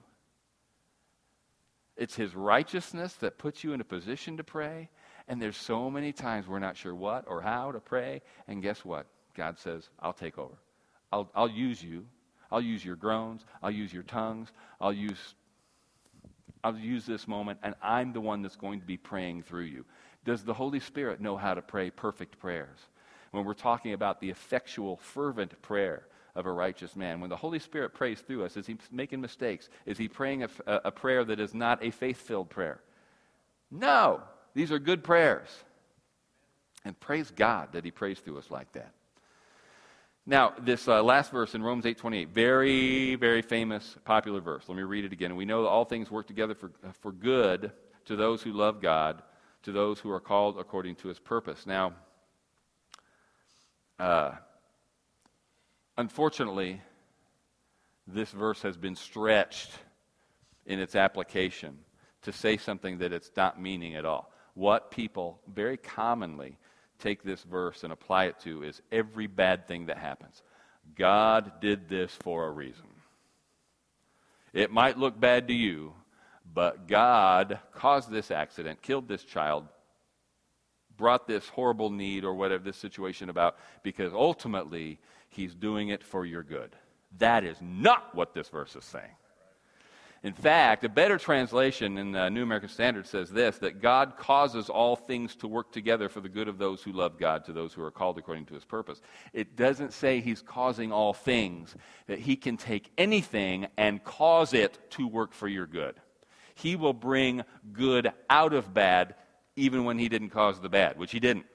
[1.97, 4.89] It's His righteousness that puts you in a position to pray.
[5.29, 8.23] And there's so many times we're not sure what or how to pray.
[8.49, 9.07] And guess what?
[9.37, 10.55] God says, I'll take over.
[11.13, 12.07] I'll, I'll use you.
[12.51, 13.45] I'll use your groans.
[13.63, 14.49] I'll use your tongues.
[14.81, 15.35] I'll use,
[16.65, 19.85] I'll use this moment, and I'm the one that's going to be praying through you.
[20.25, 22.79] Does the Holy Spirit know how to pray perfect prayers?
[23.31, 27.21] When we're talking about the effectual, fervent prayer, of a righteous man.
[27.21, 29.71] When the Holy Spirit prays through us, is he making mistakes?
[29.87, 32.79] Is he praying a, a prayer that is not a faith filled prayer?
[33.71, 34.21] No.
[34.55, 35.49] These are good prayers.
[36.85, 38.93] And praise God that he prays through us like that.
[40.27, 44.65] Now, this uh, last verse in Romans 8:28, very, very famous, popular verse.
[44.69, 45.37] Let me read it again.
[45.37, 47.71] We know that all things work together for, for good
[48.07, 49.23] to those who love God,
[49.63, 51.67] to those who are called according to his purpose.
[51.67, 51.93] Now,
[53.99, 54.33] uh,
[55.99, 56.83] Unfortunately,
[58.07, 59.71] this verse has been stretched
[60.67, 61.79] in its application
[62.23, 64.31] to say something that it's not meaning at all.
[64.55, 66.59] What people very commonly
[66.99, 70.43] take this verse and apply it to is every bad thing that happens.
[70.95, 72.87] God did this for a reason.
[74.53, 75.93] It might look bad to you,
[76.55, 79.67] but God caused this accident, killed this child,
[80.97, 86.25] brought this horrible need or whatever this situation about because ultimately He's doing it for
[86.25, 86.75] your good.
[87.19, 89.15] That is not what this verse is saying.
[90.27, 94.69] In fact, a better translation in the New American Standard says this that God causes
[94.69, 97.73] all things to work together for the good of those who love God, to those
[97.73, 99.01] who are called according to his purpose.
[99.33, 101.77] It doesn't say he's causing all things,
[102.09, 105.95] that he can take anything and cause it to work for your good.
[106.57, 109.15] He will bring good out of bad
[109.55, 111.47] even when he didn't cause the bad, which he didn't.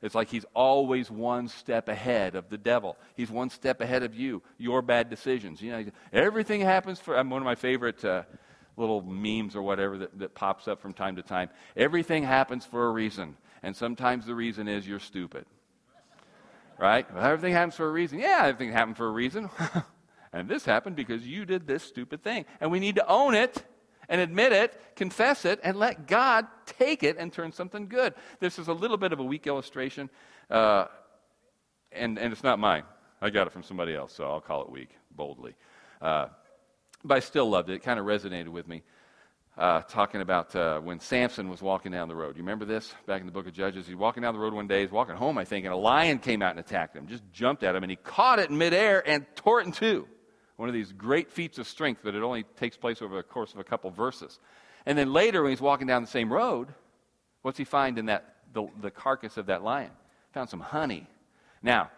[0.00, 2.96] It's like he's always one step ahead of the devil.
[3.16, 5.60] He's one step ahead of you, your bad decisions.
[5.60, 7.16] You know, everything happens for.
[7.16, 8.22] I'm one of my favorite uh,
[8.76, 11.50] little memes or whatever that, that pops up from time to time.
[11.76, 15.46] Everything happens for a reason, and sometimes the reason is you're stupid.
[16.78, 17.12] Right?
[17.12, 18.20] Well, everything happens for a reason.
[18.20, 19.50] Yeah, everything happened for a reason.
[20.32, 23.64] and this happened because you did this stupid thing, and we need to own it
[24.08, 28.14] and admit it, confess it, and let God take it and turn something good.
[28.40, 30.08] This is a little bit of a weak illustration,
[30.50, 30.86] uh,
[31.92, 32.84] and, and it's not mine.
[33.20, 35.54] I got it from somebody else, so I'll call it weak, boldly.
[36.00, 36.26] Uh,
[37.04, 37.74] but I still loved it.
[37.74, 38.82] It kind of resonated with me.
[39.56, 42.36] Uh, talking about uh, when Samson was walking down the road.
[42.36, 43.88] You remember this back in the book of Judges?
[43.88, 44.82] He's walking down the road one day.
[44.82, 47.08] He's walking home, I think, and a lion came out and attacked him.
[47.08, 50.06] Just jumped at him, and he caught it in midair and tore it in two
[50.58, 53.54] one of these great feats of strength that it only takes place over the course
[53.54, 54.40] of a couple verses.
[54.86, 56.74] And then later, when he's walking down the same road,
[57.42, 59.92] what's he find in that the, the carcass of that lion?
[60.32, 61.06] Found some honey.
[61.62, 61.92] Now,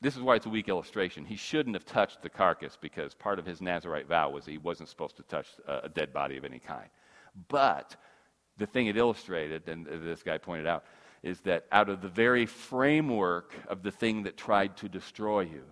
[0.00, 1.24] this is why it's a weak illustration.
[1.24, 4.88] He shouldn't have touched the carcass because part of his Nazarite vow was he wasn't
[4.88, 6.88] supposed to touch a, a dead body of any kind.
[7.48, 7.96] But
[8.58, 10.84] the thing it illustrated, and this guy pointed out,
[11.24, 15.64] is that out of the very framework of the thing that tried to destroy you,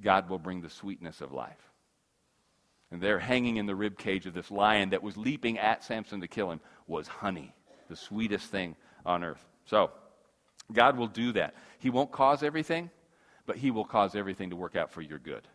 [0.00, 1.72] God will bring the sweetness of life.
[2.90, 6.20] And there, hanging in the rib cage of this lion that was leaping at Samson
[6.20, 7.54] to kill him, was honey,
[7.88, 9.44] the sweetest thing on earth.
[9.66, 9.90] So,
[10.72, 11.54] God will do that.
[11.78, 12.90] He won't cause everything,
[13.46, 15.46] but He will cause everything to work out for your good,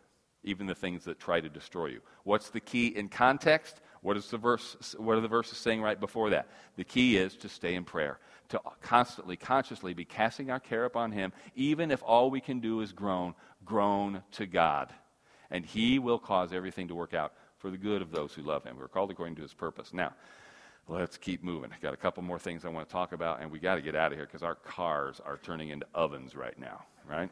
[0.44, 2.02] even the things that try to destroy you.
[2.24, 3.82] What's the key in context?
[4.02, 6.50] What, is the verse, what are the verses saying right before that?
[6.76, 11.12] The key is to stay in prayer, to constantly, consciously be casting our care upon
[11.12, 13.34] Him, even if all we can do is groan,
[13.66, 14.94] groan to God.
[15.50, 18.64] And He will cause everything to work out for the good of those who love
[18.64, 18.78] Him.
[18.78, 19.94] We're called according to His purpose.
[19.94, 20.14] Now,
[20.88, 21.72] let's keep moving.
[21.74, 23.82] I've got a couple more things I want to talk about, and we got to
[23.82, 27.30] get out of here because our cars are turning into ovens right now, right?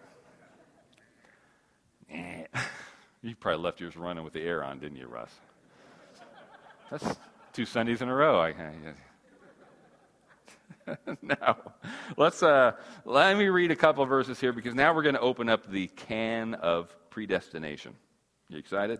[3.21, 5.31] you probably left yours running with the air on, didn't you, Russ?
[6.89, 7.17] That's
[7.53, 8.39] two Sundays in a row.
[8.39, 8.73] I, I,
[11.21, 11.57] now,
[12.17, 12.73] let's uh,
[13.05, 15.87] let me read a couple verses here because now we're going to open up the
[15.87, 17.95] can of predestination.
[18.49, 18.99] You excited?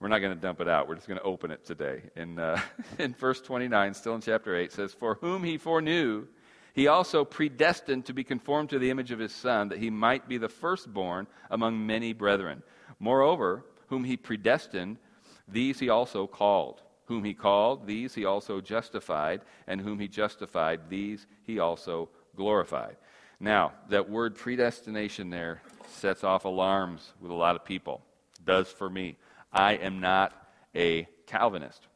[0.00, 0.88] We're not going to dump it out.
[0.88, 2.02] We're just going to open it today.
[2.16, 2.60] In, uh,
[2.98, 6.26] in verse 29, still in chapter 8, says, For whom he foreknew,
[6.74, 10.28] he also predestined to be conformed to the image of his Son, that he might
[10.28, 12.62] be the firstborn among many brethren.
[12.98, 14.98] Moreover, whom he predestined,
[15.46, 16.82] these he also called.
[17.06, 19.42] Whom he called, these he also justified.
[19.66, 22.96] And whom he justified, these he also glorified.
[23.40, 28.02] Now, that word predestination there sets off alarms with a lot of people.
[28.44, 29.16] Does for me.
[29.52, 30.32] I am not
[30.74, 31.86] a Calvinist.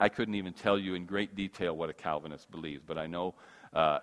[0.00, 3.34] I couldn't even tell you in great detail what a Calvinist believes, but I know,
[3.72, 3.98] uh,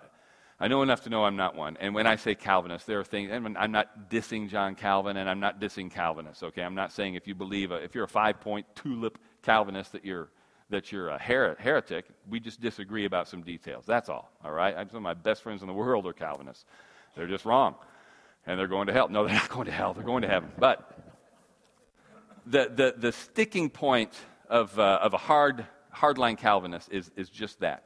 [0.60, 1.76] I know enough to know I'm not one.
[1.80, 5.28] And when I say Calvinist, there are things, and I'm not dissing John Calvin, and
[5.28, 6.62] I'm not dissing Calvinists, okay?
[6.62, 10.04] I'm not saying if you believe, a, if you're a five point tulip Calvinist, that
[10.04, 10.28] you're,
[10.70, 12.04] that you're a her- heretic.
[12.28, 13.84] We just disagree about some details.
[13.86, 14.74] That's all, all right?
[14.90, 16.64] Some of my best friends in the world are Calvinists.
[17.14, 17.76] They're just wrong,
[18.44, 19.08] and they're going to hell.
[19.08, 20.50] No, they're not going to hell, they're going to heaven.
[20.58, 20.78] But
[22.44, 24.12] the, the, the sticking point
[24.50, 27.84] of, uh, of a hard, hardline Calvinist is, is just that.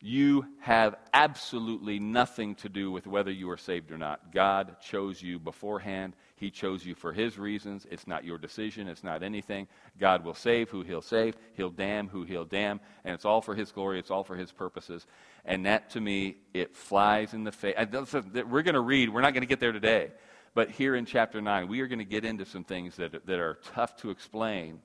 [0.00, 4.32] You have absolutely nothing to do with whether you are saved or not.
[4.32, 6.16] God chose you beforehand.
[6.42, 7.86] He chose you for His reasons.
[7.88, 8.88] It's not your decision.
[8.88, 9.68] It's not anything.
[9.96, 11.36] God will save who He'll save.
[11.54, 12.80] He'll damn who He'll damn.
[13.04, 14.00] And it's all for His glory.
[14.00, 15.06] It's all for His purposes.
[15.44, 17.76] And that, to me, it flies in the face.
[17.78, 19.08] We're going to read.
[19.08, 20.10] We're not going to get there today.
[20.52, 23.38] But here in chapter 9, we are going to get into some things that, that
[23.38, 24.80] are tough to explain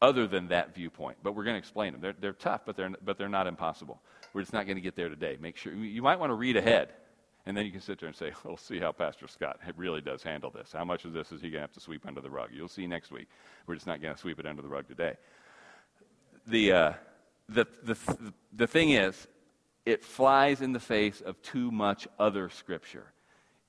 [0.00, 1.18] other than that viewpoint.
[1.20, 2.00] But we're going to explain them.
[2.00, 4.00] They're, they're tough, but they're, but they're not impossible.
[4.32, 5.36] We're just not going to get there today.
[5.40, 6.92] Make sure you might want to read ahead.
[7.46, 10.22] And then you can sit there and say, we'll see how Pastor Scott really does
[10.22, 10.72] handle this.
[10.72, 12.50] How much of this is he going to have to sweep under the rug?
[12.52, 13.28] You'll see next week.
[13.66, 15.16] We're just not going to sweep it under the rug today.
[16.46, 16.92] The, uh,
[17.48, 17.96] the, the,
[18.52, 19.26] the thing is,
[19.86, 23.12] it flies in the face of too much other scripture.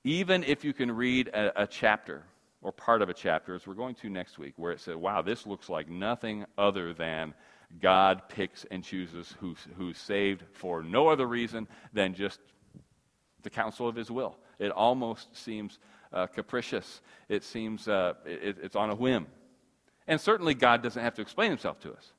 [0.04, 2.24] Even if you can read a, a chapter
[2.60, 5.22] or part of a chapter, as we're going to next week, where it said, wow,
[5.22, 7.34] this looks like nothing other than
[7.80, 12.40] God picks and chooses who's, who's saved for no other reason than just
[13.42, 14.36] the counsel of his will.
[14.58, 15.78] It almost seems
[16.12, 17.00] uh, capricious.
[17.28, 19.26] It seems uh, it, it's on a whim.
[20.06, 22.12] And certainly God doesn't have to explain himself to us.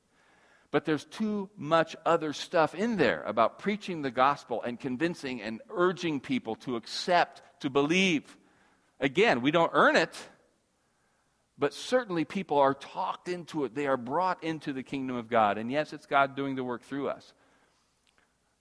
[0.70, 5.60] But there's too much other stuff in there about preaching the gospel and convincing and
[5.70, 8.36] urging people to accept, to believe.
[8.98, 10.16] Again, we don't earn it,
[11.56, 13.74] but certainly people are talked into it.
[13.76, 15.58] They are brought into the kingdom of God.
[15.58, 17.32] And yes, it's God doing the work through us.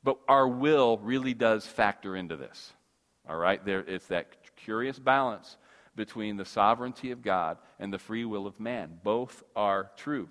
[0.03, 2.73] But our will really does factor into this.
[3.27, 3.63] All right?
[3.63, 5.57] There, it's that curious balance
[5.95, 8.99] between the sovereignty of God and the free will of man.
[9.03, 10.29] Both are true.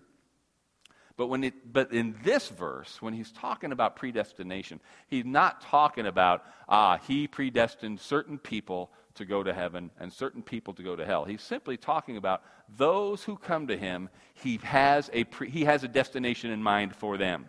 [1.17, 6.07] But, when it, but in this verse, when he's talking about predestination, he's not talking
[6.07, 10.97] about, ah, he predestined certain people to go to heaven and certain people to go
[10.97, 11.25] to hell.
[11.25, 12.43] He's simply talking about
[12.77, 16.97] those who come to him, he has a, pre, he has a destination in mind
[16.97, 17.49] for them.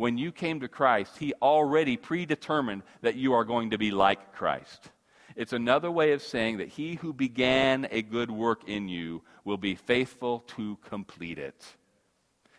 [0.00, 4.32] When you came to Christ, he already predetermined that you are going to be like
[4.32, 4.88] Christ.
[5.36, 9.58] It's another way of saying that he who began a good work in you will
[9.58, 11.66] be faithful to complete it.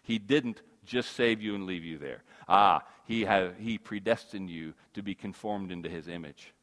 [0.04, 2.22] He didn't just save you and leave you there.
[2.48, 6.54] Ah, he, have, he predestined you to be conformed into his image.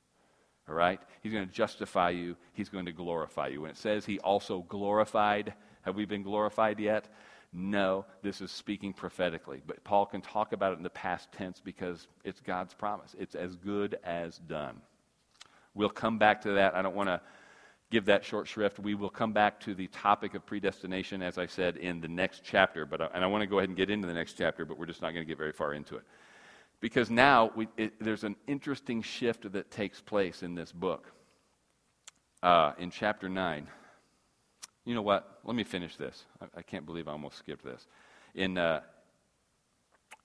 [0.69, 1.01] All right?
[1.25, 3.63] He's going to justify you, he's going to glorify you.
[3.63, 7.09] When it says he also glorified, have we been glorified yet?
[7.53, 9.63] No, this is speaking prophetically.
[9.67, 13.15] But Paul can talk about it in the past tense because it's God's promise.
[13.19, 14.81] It's as good as done.
[15.75, 16.75] We'll come back to that.
[16.75, 17.21] I don't want to
[17.91, 18.79] give that short shrift.
[18.79, 22.43] We will come back to the topic of predestination, as I said, in the next
[22.45, 22.85] chapter.
[22.85, 24.87] But, and I want to go ahead and get into the next chapter, but we're
[24.87, 26.03] just not going to get very far into it.
[26.81, 31.07] Because now we, it, there's an interesting shift that takes place in this book.
[32.43, 33.67] Uh, in chapter 9.
[34.89, 35.41] You know what?
[35.45, 36.25] Let me finish this.
[36.41, 37.87] I, I can't believe I almost skipped this.
[38.35, 38.81] In, uh,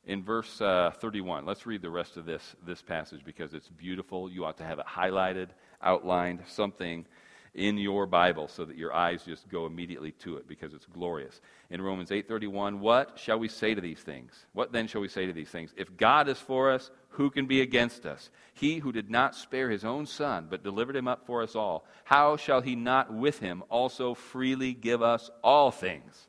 [0.05, 4.32] in verse uh, 31, let's read the rest of this, this passage because it's beautiful.
[4.32, 5.49] You ought to have it highlighted,
[5.82, 7.05] outlined, something
[7.54, 11.39] in your Bible so that your eyes just go immediately to it because it's glorious.
[11.70, 14.45] In Romans 8:31, what shall we say to these things?
[14.54, 15.74] What then shall we say to these things?
[15.78, 18.32] If God is for us, who can be against us?
[18.54, 21.86] He who did not spare his own son but delivered him up for us all,
[22.06, 26.28] how shall he not with him also freely give us all things?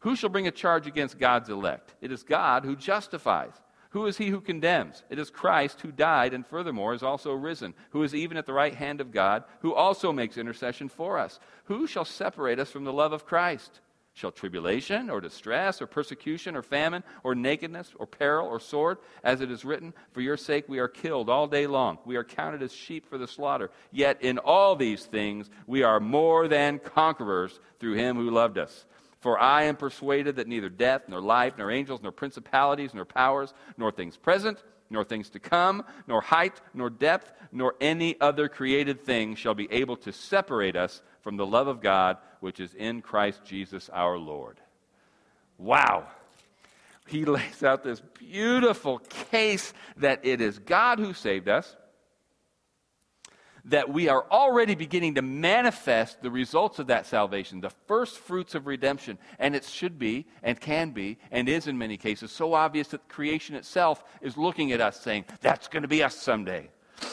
[0.00, 1.94] Who shall bring a charge against God's elect?
[2.00, 3.52] It is God who justifies.
[3.90, 5.02] Who is he who condemns?
[5.08, 8.52] It is Christ who died and furthermore is also risen, who is even at the
[8.52, 11.40] right hand of God, who also makes intercession for us.
[11.64, 13.80] Who shall separate us from the love of Christ?
[14.12, 18.98] Shall tribulation or distress or persecution or famine or nakedness or peril or sword?
[19.22, 21.98] As it is written, For your sake we are killed all day long.
[22.04, 23.70] We are counted as sheep for the slaughter.
[23.92, 28.86] Yet in all these things we are more than conquerors through him who loved us.
[29.20, 33.52] For I am persuaded that neither death, nor life, nor angels, nor principalities, nor powers,
[33.76, 39.04] nor things present, nor things to come, nor height, nor depth, nor any other created
[39.04, 43.02] thing shall be able to separate us from the love of God which is in
[43.02, 44.58] Christ Jesus our Lord.
[45.58, 46.06] Wow.
[47.06, 51.76] He lays out this beautiful case that it is God who saved us
[53.68, 58.54] that we are already beginning to manifest the results of that salvation, the first fruits
[58.54, 59.18] of redemption.
[59.38, 63.08] And it should be, and can be, and is in many cases, so obvious that
[63.08, 66.70] creation itself is looking at us saying, That's going to be us someday.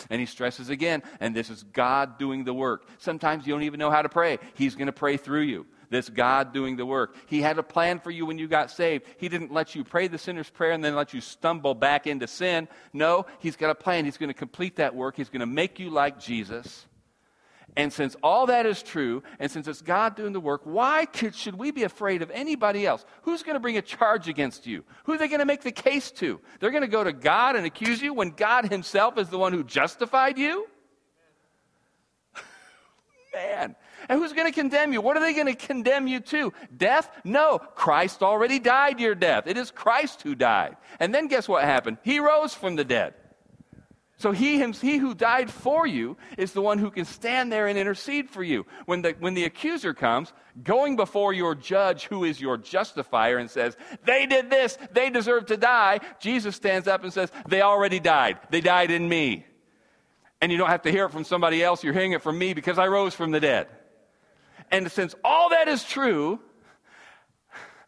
[0.10, 2.88] And he stresses again, and this is God doing the work.
[2.98, 4.40] Sometimes you don't even know how to pray.
[4.56, 5.66] He's going to pray through you.
[5.90, 7.16] This God doing the work.
[7.28, 9.06] He had a plan for you when you got saved.
[9.18, 12.28] He didn't let you pray the sinner's prayer and then let you stumble back into
[12.28, 12.68] sin.
[12.94, 14.06] No, He's got a plan.
[14.06, 15.16] He's going to complete that work.
[15.16, 16.86] He's going to make you like Jesus.
[17.78, 21.36] And since all that is true, and since it's God doing the work, why could,
[21.36, 23.04] should we be afraid of anybody else?
[23.24, 24.86] Who's going to bring a charge against you?
[25.04, 26.40] Who are they going to make the case to?
[26.60, 29.52] They're going to go to God and accuse you when God Himself is the one
[29.52, 30.68] who justified you?
[33.34, 33.76] Man,
[34.10, 35.02] and who's going to condemn you?
[35.02, 36.54] What are they going to condemn you to?
[36.76, 37.10] Death?
[37.24, 37.60] No.
[37.60, 39.48] Christ already died your death.
[39.48, 40.78] It is Christ who died.
[41.00, 41.98] And then guess what happened?
[42.04, 43.14] He rose from the dead.
[44.18, 47.78] So he, he who died for you is the one who can stand there and
[47.78, 48.66] intercede for you.
[48.86, 50.32] When the, when the accuser comes,
[50.64, 53.76] going before your judge, who is your justifier, and says,
[54.06, 58.40] They did this, they deserve to die, Jesus stands up and says, They already died.
[58.52, 59.46] They died in me.
[60.40, 62.54] And you don't have to hear it from somebody else, you're hearing it from me
[62.54, 63.68] because I rose from the dead.
[64.72, 66.40] And since all that is true,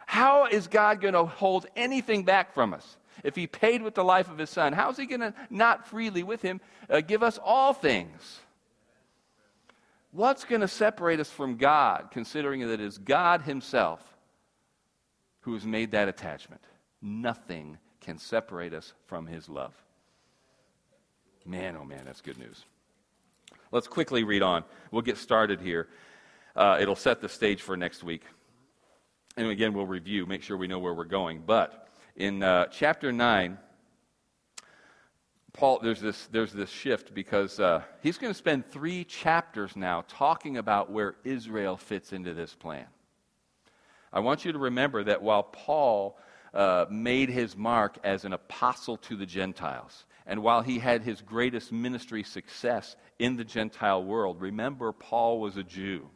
[0.05, 2.97] how is God going to hold anything back from us?
[3.23, 5.87] If he paid with the life of his son, how is he going to not
[5.87, 8.39] freely with him uh, give us all things?
[10.11, 14.01] What's going to separate us from God, considering that it is God himself
[15.41, 16.61] who has made that attachment?
[17.01, 19.73] Nothing can separate us from his love.
[21.45, 22.63] Man, oh man, that's good news.
[23.71, 24.63] Let's quickly read on.
[24.91, 25.87] We'll get started here.
[26.57, 28.23] Uh, it'll set the stage for next week.
[29.37, 31.43] And again, we'll review, make sure we know where we're going.
[31.45, 33.59] But in uh, chapter 9,
[35.53, 40.03] Paul, there's this, there's this shift because uh, he's going to spend three chapters now
[40.07, 42.87] talking about where Israel fits into this plan.
[44.11, 46.17] I want you to remember that while Paul
[46.55, 51.21] uh, made his mark as an apostle to the Gentiles, and while he had his
[51.21, 56.09] greatest ministry success in the Gentile world, remember Paul was a Jew.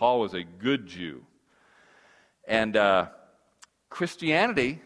[0.00, 1.26] Paul was a good Jew.
[2.48, 3.08] And uh,
[3.90, 4.80] Christianity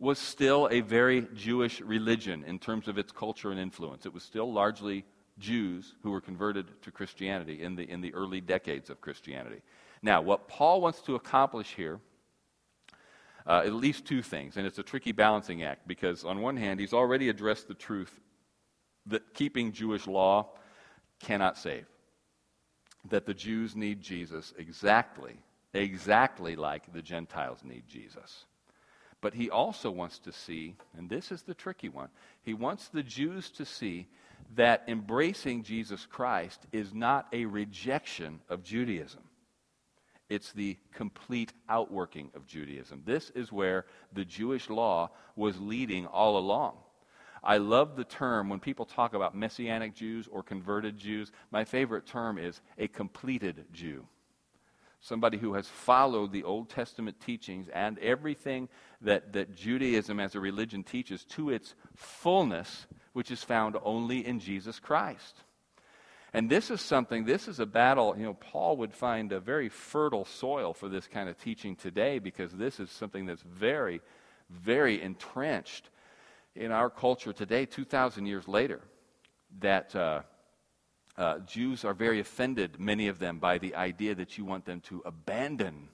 [0.00, 4.06] was still a very Jewish religion in terms of its culture and influence.
[4.06, 5.04] It was still largely
[5.38, 9.62] Jews who were converted to Christianity in the, in the early decades of Christianity.
[10.02, 12.00] Now, what Paul wants to accomplish here,
[13.46, 16.80] uh, at least two things, and it's a tricky balancing act because, on one hand,
[16.80, 18.18] he's already addressed the truth
[19.06, 20.48] that keeping Jewish law
[21.20, 21.86] cannot save
[23.10, 25.36] that the Jews need Jesus exactly,
[25.74, 28.44] exactly like the Gentiles need Jesus.
[29.20, 32.08] But he also wants to see, and this is the tricky one,
[32.42, 34.06] he wants the Jews to see
[34.54, 39.22] that embracing Jesus Christ is not a rejection of Judaism.
[40.28, 43.02] It's the complete outworking of Judaism.
[43.04, 46.76] This is where the Jewish law was leading all along.
[47.46, 51.30] I love the term when people talk about Messianic Jews or converted Jews.
[51.52, 54.04] My favorite term is a completed Jew.
[55.00, 58.68] somebody who has followed the Old Testament teachings and everything
[59.02, 64.40] that, that Judaism as a religion teaches to its fullness, which is found only in
[64.40, 65.44] Jesus Christ.
[66.32, 69.68] And this is something, this is a battle, you know, Paul would find a very
[69.68, 74.00] fertile soil for this kind of teaching today because this is something that's very,
[74.50, 75.88] very entrenched
[76.56, 78.80] in our culture today, 2,000 years later,
[79.60, 79.94] that.
[79.94, 80.22] Uh,
[81.18, 84.82] uh, Jews are very offended, many of them, by the idea that you want them
[84.82, 85.88] to abandon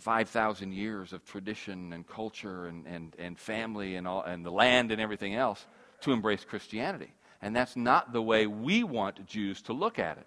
[0.00, 4.92] 5,000 years of tradition and culture and, and, and family and, all, and the land
[4.92, 5.66] and everything else
[6.00, 7.12] to embrace Christianity.
[7.42, 10.26] And that's not the way we want Jews to look at it.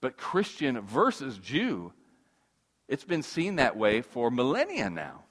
[0.00, 1.92] But Christian versus Jew,
[2.86, 5.24] it's been seen that way for millennia now.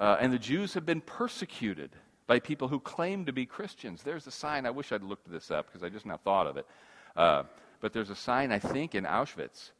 [0.00, 1.90] Uh, and the Jews have been persecuted
[2.26, 4.02] by people who claim to be Christians.
[4.02, 6.56] There's a sign, I wish I'd looked this up because I just now thought of
[6.56, 6.66] it.
[7.14, 7.42] Uh,
[7.80, 9.72] but there's a sign, I think, in Auschwitz.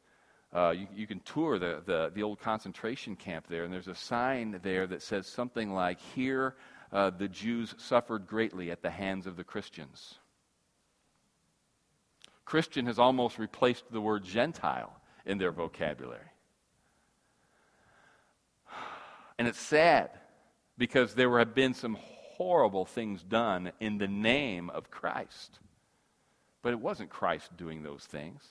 [0.53, 3.95] Uh, you, you, can tour the, the, the, old concentration camp there, and there's a
[3.95, 6.55] sign there that says something like, Here
[6.91, 10.15] uh, the Jews suffered greatly at the hands of the Christians.
[12.43, 14.93] Christian has almost replaced the word Gentile
[15.25, 16.30] in their vocabulary.
[19.37, 20.11] And it's sad
[20.77, 25.59] because there have been some horrible things done in the name of Christ.
[26.61, 28.43] But it wasn't Christ doing those things.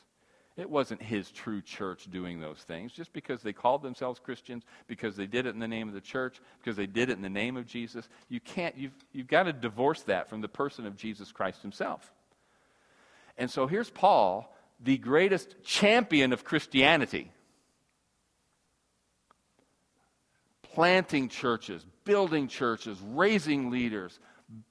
[0.57, 2.93] It wasn't his true church doing those things.
[2.93, 6.01] Just because they called themselves Christians, because they did it in the name of the
[6.01, 9.45] church, because they did it in the name of Jesus, you can't, you've, you've got
[9.45, 12.13] to divorce that from the person of Jesus Christ himself.
[13.39, 17.33] And so here's Paul, the greatest champion of Christianity,
[20.75, 24.19] planting churches, building churches, raising leaders,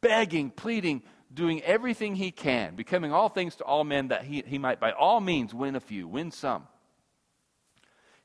[0.01, 1.01] begging, pleading,
[1.33, 4.91] doing everything he can, becoming all things to all men that he, he might by
[4.91, 6.67] all means win a few, win some.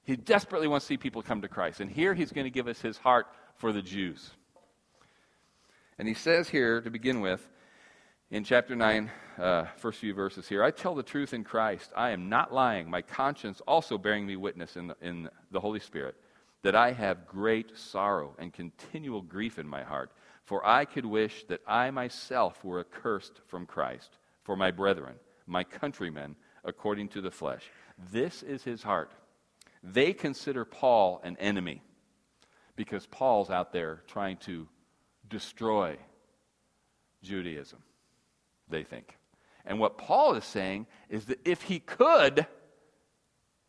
[0.05, 1.81] He desperately wants to see people come to Christ.
[1.81, 4.31] And here he's going to give us his heart for the Jews.
[5.99, 7.49] And he says here, to begin with,
[8.31, 11.91] in chapter 9, uh, first few verses here, I tell the truth in Christ.
[11.97, 12.91] I am not lying.
[12.91, 16.17] My conscience also bearing me witness in the, in the Holy Spirit
[16.65, 20.11] that I have great sorrow and continual grief in my heart.
[20.45, 25.63] For I could wish that I myself were accursed from Christ for my brethren, my
[25.63, 27.71] countrymen, according to the flesh.
[28.11, 29.13] This is his heart.
[29.83, 31.83] They consider Paul an enemy
[32.77, 34.67] because Paul's out there trying to
[35.29, 35.99] destroy
[37.23, 37.83] Judaism,
[38.71, 39.19] they think.
[39.67, 42.47] And what Paul is saying is that if he could,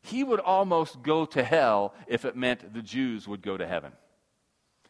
[0.06, 3.92] he would almost go to hell if it meant the Jews would go to heaven.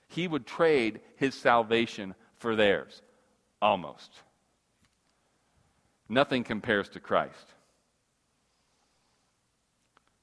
[0.07, 3.01] He would trade his salvation for theirs.
[3.61, 4.11] Almost.
[6.09, 7.53] Nothing compares to Christ.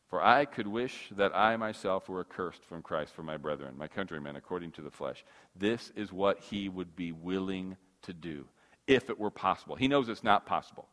[0.09, 3.89] For I could wish that I myself were accursed from Christ for my brethren, my
[3.89, 5.25] countrymen, according to the flesh.
[5.57, 8.47] This is what he would be willing to do,
[8.87, 9.75] if it were possible.
[9.75, 10.87] He knows it's not possible.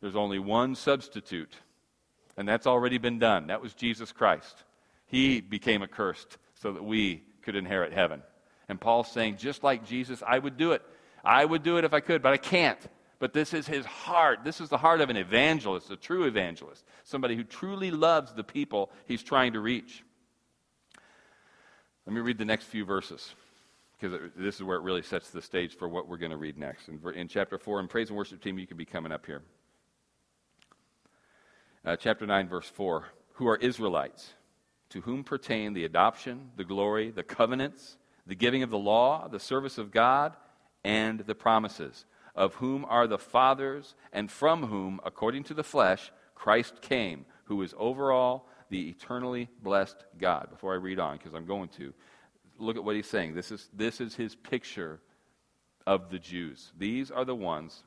[0.00, 1.56] There's only one substitute
[2.36, 3.48] and that's already been done.
[3.48, 4.64] That was Jesus Christ.
[5.06, 8.22] He became accursed so that we could inherit heaven.
[8.68, 10.82] And Paul's saying, just like Jesus, I would do it.
[11.24, 12.78] I would do it if I could, but I can't.
[13.18, 14.40] But this is his heart.
[14.44, 18.44] This is the heart of an evangelist, a true evangelist, somebody who truly loves the
[18.44, 20.02] people he's trying to reach.
[22.06, 23.34] Let me read the next few verses
[23.98, 26.58] because this is where it really sets the stage for what we're going to read
[26.58, 26.88] next.
[26.88, 29.42] In, in chapter 4, and praise and worship team, you can be coming up here
[31.84, 33.04] uh, chapter 9, verse 4,
[33.34, 34.32] who are Israelites,
[34.90, 39.40] to whom pertain the adoption, the glory, the covenants, the giving of the law, the
[39.40, 40.34] service of God,
[40.82, 46.10] and the promises, of whom are the fathers, and from whom, according to the flesh,
[46.34, 50.48] Christ came, who is over all the eternally blessed God.
[50.50, 51.92] Before I read on, because I'm going to,
[52.58, 53.34] look at what he's saying.
[53.34, 55.00] This is, this is his picture
[55.86, 56.72] of the Jews.
[56.78, 57.82] These are the ones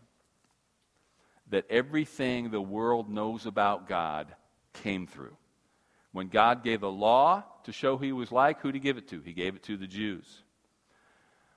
[1.50, 4.34] that everything the world knows about God
[4.74, 5.36] came through.
[6.12, 9.08] When God gave a law to show who he was like, who he give it
[9.10, 9.22] to?
[9.22, 10.44] He gave it to the Jews.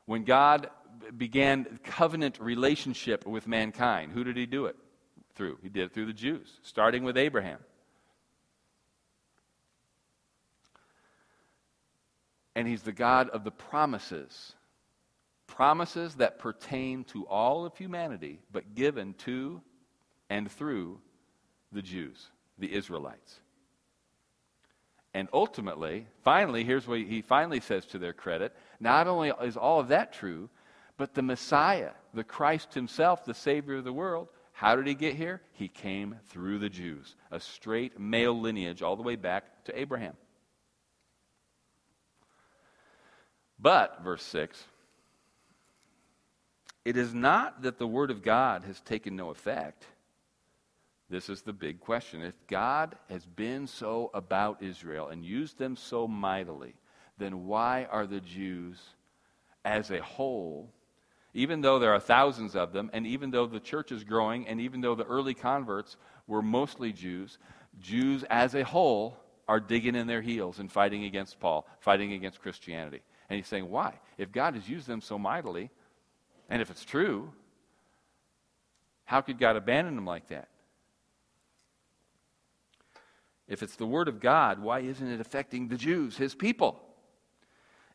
[0.06, 0.70] When God
[1.16, 4.76] began covenant relationship with mankind, who did he do it
[5.34, 5.58] through?
[5.62, 7.58] He did it through the Jews, starting with Abraham.
[12.54, 14.54] And he's the God of the promises.
[15.46, 19.62] Promises that pertain to all of humanity, but given to
[20.30, 21.00] and through
[21.72, 23.40] the Jews, the Israelites.
[25.12, 29.80] And ultimately, finally, here's what he finally says to their credit not only is all
[29.80, 30.48] of that true,
[30.96, 35.16] but the Messiah, the Christ himself, the Savior of the world, How did he get
[35.16, 35.42] here?
[35.52, 40.14] He came through the Jews, a straight male lineage all the way back to Abraham.
[43.58, 44.62] But, verse 6,
[46.84, 49.86] it is not that the word of God has taken no effect.
[51.10, 52.22] This is the big question.
[52.22, 56.74] If God has been so about Israel and used them so mightily,
[57.18, 58.78] then why are the Jews
[59.64, 60.72] as a whole,
[61.34, 64.60] even though there are thousands of them, and even though the church is growing, and
[64.60, 65.96] even though the early converts
[66.28, 67.38] were mostly Jews,
[67.80, 69.16] Jews as a whole
[69.48, 73.00] are digging in their heels and fighting against Paul, fighting against Christianity.
[73.28, 73.98] And he's saying, why?
[74.16, 75.70] If God has used them so mightily,
[76.48, 77.32] and if it's true,
[79.04, 80.49] how could God abandon them like that?
[83.50, 86.80] If it's the Word of God, why isn't it affecting the Jews, His people?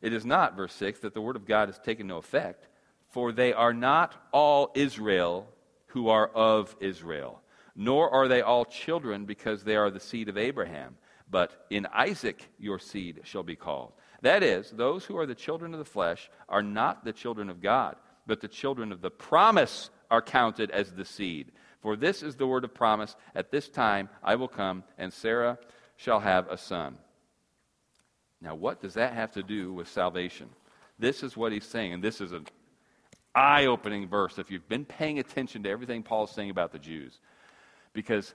[0.02, 2.68] It is not, verse 6, that the Word of God has taken no effect,
[3.08, 5.48] for they are not all Israel
[5.88, 7.40] who are of Israel,
[7.74, 10.98] nor are they all children because they are the seed of Abraham,
[11.30, 13.92] but in Isaac your seed shall be called.
[14.20, 17.62] That is, those who are the children of the flesh are not the children of
[17.62, 17.96] God,
[18.26, 21.52] but the children of the promise are counted as the seed.
[21.86, 25.56] For this is the word of promise At this time I will come, and Sarah
[25.94, 26.98] shall have a son.
[28.40, 30.48] Now, what does that have to do with salvation?
[30.98, 32.48] This is what he's saying, and this is an
[33.36, 37.20] eye opening verse if you've been paying attention to everything Paul's saying about the Jews.
[37.92, 38.34] Because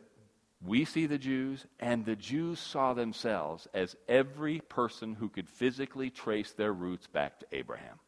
[0.66, 6.10] we see the Jews, and the Jews saw themselves as every person who could physically
[6.10, 8.00] trace their roots back to Abraham.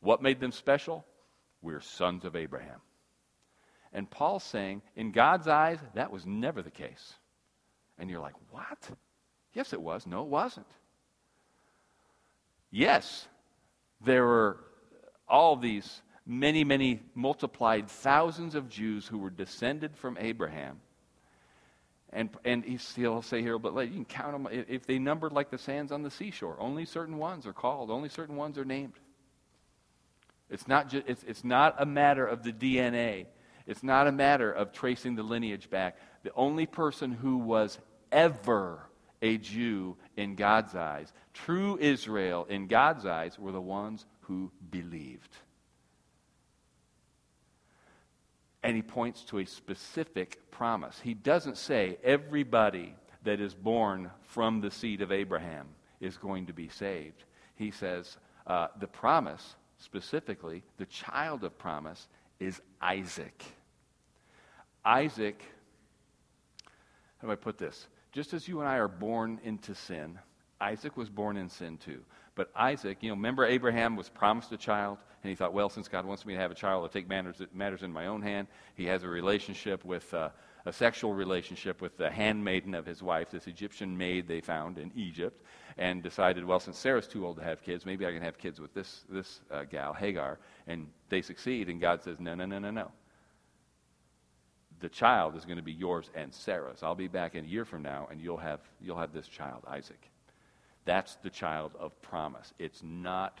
[0.00, 1.04] What made them special?
[1.60, 2.80] We're sons of Abraham.
[3.96, 7.14] And Paul's saying, in God's eyes, that was never the case.
[7.98, 8.90] And you're like, what?
[9.54, 10.06] Yes, it was.
[10.06, 10.66] No, it wasn't.
[12.70, 13.26] Yes,
[14.04, 14.58] there were
[15.26, 20.78] all these many, many multiplied thousands of Jews who were descended from Abraham.
[22.12, 25.56] And, and he'll say here, but you can count them if they numbered like the
[25.56, 26.56] sands on the seashore.
[26.60, 29.00] Only certain ones are called, only certain ones are named.
[30.50, 33.24] It's not, just, it's, it's not a matter of the DNA.
[33.66, 35.96] It's not a matter of tracing the lineage back.
[36.22, 37.78] The only person who was
[38.12, 38.80] ever
[39.22, 45.36] a Jew in God's eyes, true Israel in God's eyes, were the ones who believed.
[48.66, 50.98] and he points to a specific promise.
[50.98, 55.68] He doesn't say everybody that is born from the seed of Abraham
[56.00, 57.22] is going to be saved.
[57.54, 62.08] He says uh, the promise, specifically, the child of promise,
[62.40, 63.44] is Isaac.
[64.86, 65.42] Isaac,
[67.18, 67.88] how do I put this?
[68.12, 70.18] Just as you and I are born into sin,
[70.60, 72.00] Isaac was born in sin too.
[72.36, 74.98] But Isaac, you know, remember Abraham was promised a child?
[75.22, 77.42] And he thought, well, since God wants me to have a child, I'll take matters,
[77.52, 78.46] matters in my own hand.
[78.76, 80.28] He has a relationship with, uh,
[80.66, 84.92] a sexual relationship with the handmaiden of his wife, this Egyptian maid they found in
[84.94, 85.42] Egypt,
[85.78, 88.60] and decided, well, since Sarah's too old to have kids, maybe I can have kids
[88.60, 90.38] with this, this uh, gal, Hagar.
[90.66, 92.92] And they succeed, and God says, no, no, no, no, no.
[94.80, 96.82] The child is going to be yours and Sarah's.
[96.82, 99.62] I'll be back in a year from now, and you'll have, you'll have this child,
[99.66, 100.10] Isaac.
[100.84, 102.52] That's the child of promise.
[102.58, 103.40] It's not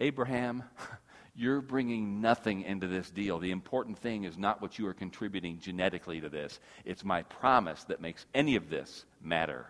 [0.00, 0.62] Abraham.
[1.34, 3.38] You're bringing nothing into this deal.
[3.38, 7.84] The important thing is not what you are contributing genetically to this, it's my promise
[7.84, 9.66] that makes any of this matter.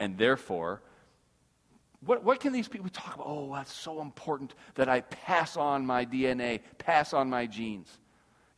[0.00, 0.80] And therefore,
[2.04, 3.26] what, what can these people talk about?
[3.26, 7.98] Oh, that's so important that I pass on my DNA, pass on my genes.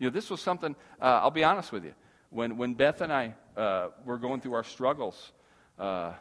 [0.01, 1.95] You know, this was something, uh, I'll be honest with you.
[2.31, 5.33] When, when Beth and I uh, were going through our struggles
[5.79, 6.15] uh,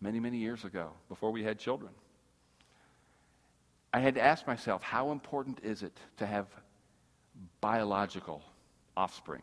[0.00, 1.92] many, many years ago, before we had children,
[3.92, 6.46] I had to ask myself, how important is it to have
[7.60, 8.42] biological
[8.96, 9.42] offspring?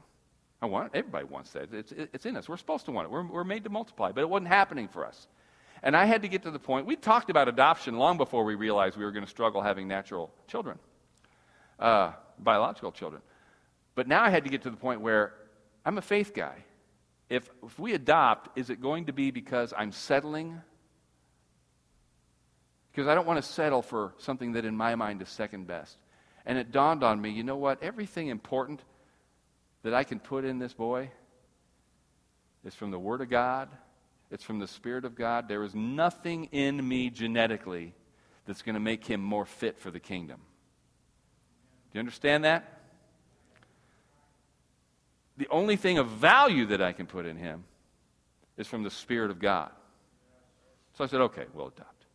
[0.62, 0.98] I want it.
[0.98, 1.74] Everybody wants that.
[1.74, 2.50] It's, it's in us.
[2.50, 3.12] We're supposed to want it.
[3.12, 5.28] We're, we're made to multiply, but it wasn't happening for us.
[5.82, 8.56] And I had to get to the point, we talked about adoption long before we
[8.56, 10.78] realized we were going to struggle having natural children,
[11.80, 13.22] uh, biological children.
[13.96, 15.34] But now I had to get to the point where
[15.86, 16.64] I'm a faith guy.
[17.30, 20.62] If, if we adopt, is it going to be because I'm settling
[22.92, 25.98] because I don't want to settle for something that in my mind is second best.
[26.46, 27.82] And it dawned on me you know what?
[27.82, 28.82] Everything important
[29.84, 31.10] that I can put in this boy
[32.66, 33.70] is from the Word of God,
[34.30, 35.48] it's from the Spirit of God.
[35.48, 37.94] There is nothing in me genetically
[38.46, 40.40] that's going to make him more fit for the kingdom.
[41.92, 42.81] Do you understand that?
[45.42, 47.64] the only thing of value that I can put in him
[48.58, 49.72] is from the Spirit of God.
[50.94, 52.06] So I said, okay, we'll adopt.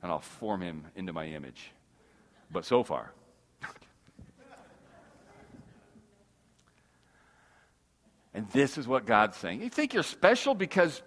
[0.00, 1.72] And I'll form him into my image.
[2.52, 3.10] But so far,
[8.34, 9.60] and this is what God's saying.
[9.60, 11.02] You think you're special because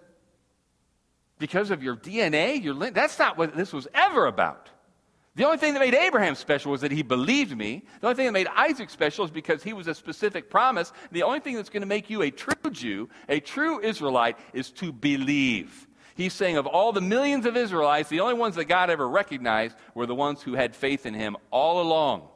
[1.39, 2.61] because of your DNA?
[2.61, 4.67] Your, that's not what this was ever about.
[5.35, 7.85] The only thing that made Abraham special was that he believed me.
[8.01, 10.91] The only thing that made Isaac special is because he was a specific promise.
[11.11, 14.71] The only thing that's going to make you a true Jew, a true Israelite, is
[14.71, 15.87] to believe.
[16.15, 19.77] He's saying of all the millions of Israelites, the only ones that God ever recognized
[19.95, 22.27] were the ones who had faith in him all along.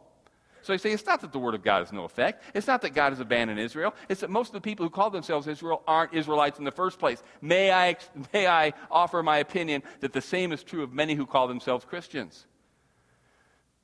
[0.61, 2.41] So you say it's not that the word of God has no effect.
[2.55, 3.93] It's not that God has abandoned Israel.
[4.09, 6.97] It's that most of the people who call themselves Israel aren't Israelites in the first
[6.97, 7.21] place.
[7.41, 7.97] May I,
[8.33, 11.85] may I offer my opinion that the same is true of many who call themselves
[11.85, 12.47] Christians?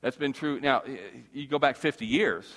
[0.01, 0.59] That's been true.
[0.59, 0.83] Now,
[1.33, 2.51] you go back 50 years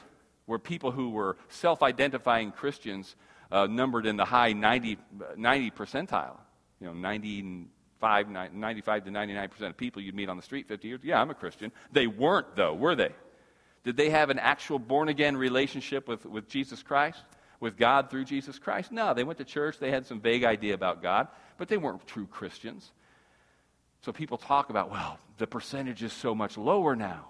[0.46, 3.16] where people who were self identifying Christians
[3.52, 4.98] uh, numbered in the high 90,
[5.36, 6.36] 90 percentile.
[6.80, 11.00] You know, 95, 95 to 99% of people you'd meet on the street 50 years,
[11.02, 11.70] yeah, I'm a Christian.
[11.92, 13.12] They weren't, though, were they?
[13.84, 17.22] Did they have an actual born again relationship with, with Jesus Christ,
[17.60, 18.90] with God through Jesus Christ?
[18.90, 21.28] No, they went to church, they had some vague idea about God,
[21.58, 22.90] but they weren't true Christians.
[24.02, 27.28] So people talk about, well, the percentage is so much lower now.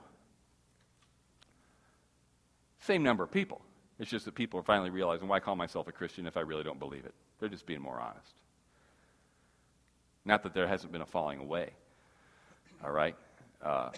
[2.86, 3.62] Same number of people.
[3.98, 6.64] It's just that people are finally realizing why call myself a Christian if I really
[6.64, 7.14] don't believe it?
[7.40, 8.34] They're just being more honest.
[10.26, 11.70] Not that there hasn't been a falling away.
[12.84, 13.16] All right?
[13.62, 13.90] Uh,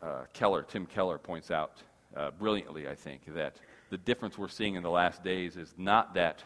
[0.00, 1.72] uh, Keller, Tim Keller points out
[2.16, 3.56] uh, brilliantly, I think, that
[3.90, 6.44] the difference we're seeing in the last days is not that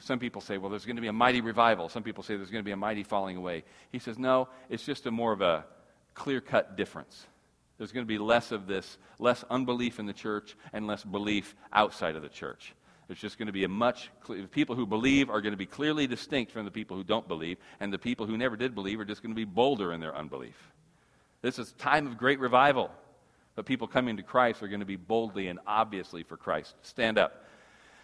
[0.00, 1.90] some people say, well, there's going to be a mighty revival.
[1.90, 3.64] Some people say there's going to be a mighty falling away.
[3.92, 5.66] He says, no, it's just a more of a
[6.14, 7.26] clear cut difference.
[7.78, 11.54] There's going to be less of this, less unbelief in the church and less belief
[11.72, 12.74] outside of the church.
[13.06, 14.10] There's just going to be a much,
[14.50, 17.56] people who believe are going to be clearly distinct from the people who don't believe,
[17.80, 20.14] and the people who never did believe are just going to be bolder in their
[20.14, 20.56] unbelief.
[21.40, 22.90] This is a time of great revival.
[23.54, 26.74] But people coming to Christ are going to be boldly and obviously for Christ.
[26.82, 27.44] Stand up.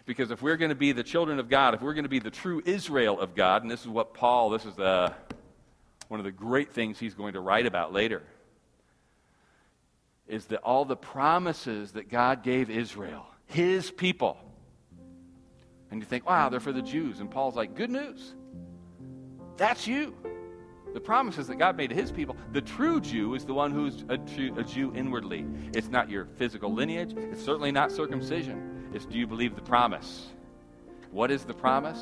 [0.05, 2.19] Because if we're going to be the children of God, if we're going to be
[2.19, 5.13] the true Israel of God, and this is what Paul, this is the,
[6.07, 8.23] one of the great things he's going to write about later
[10.27, 14.37] is that all the promises that God gave Israel, his people,
[15.91, 17.19] and you think, wow, they're for the Jews.
[17.19, 18.33] And Paul's like, good news.
[19.57, 20.15] That's you.
[20.93, 24.03] The promises that God made to his people, the true Jew is the one who's
[24.09, 25.45] a Jew, a Jew inwardly.
[25.73, 28.89] It's not your physical lineage, it's certainly not circumcision.
[28.93, 30.27] It's do you believe the promise?
[31.11, 32.01] What is the promise?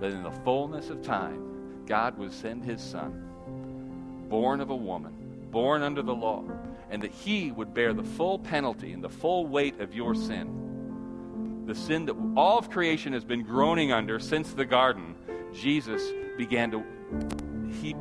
[0.00, 5.46] That in the fullness of time, God would send his son, born of a woman,
[5.50, 6.44] born under the law,
[6.90, 11.64] and that he would bear the full penalty and the full weight of your sin.
[11.66, 15.14] The sin that all of creation has been groaning under since the garden,
[15.52, 16.02] Jesus
[16.36, 16.84] began to
[17.82, 17.94] he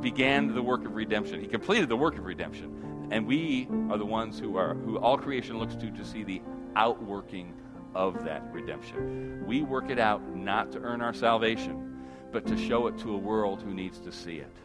[0.00, 1.40] began the work of redemption.
[1.40, 3.08] He completed the work of redemption.
[3.10, 6.42] And we are the ones who are who all creation looks to to see the
[6.76, 7.54] outworking
[7.94, 9.44] of that redemption.
[9.46, 13.16] We work it out not to earn our salvation, but to show it to a
[13.16, 14.56] world who needs to see it.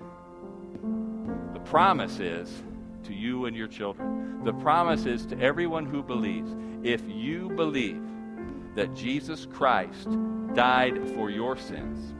[1.53, 2.63] The promise is
[3.09, 4.43] to you and your children.
[4.43, 6.55] The promise is to everyone who believes.
[6.83, 8.01] If you believe
[8.75, 10.07] that Jesus Christ
[10.53, 12.13] died for your sins,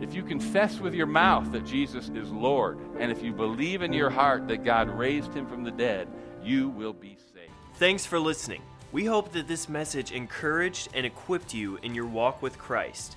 [0.00, 3.92] if you confess with your mouth that Jesus is Lord, and if you believe in
[3.92, 6.08] your heart that God raised him from the dead,
[6.42, 7.52] you will be saved.
[7.74, 8.62] Thanks for listening.
[8.92, 13.16] We hope that this message encouraged and equipped you in your walk with Christ.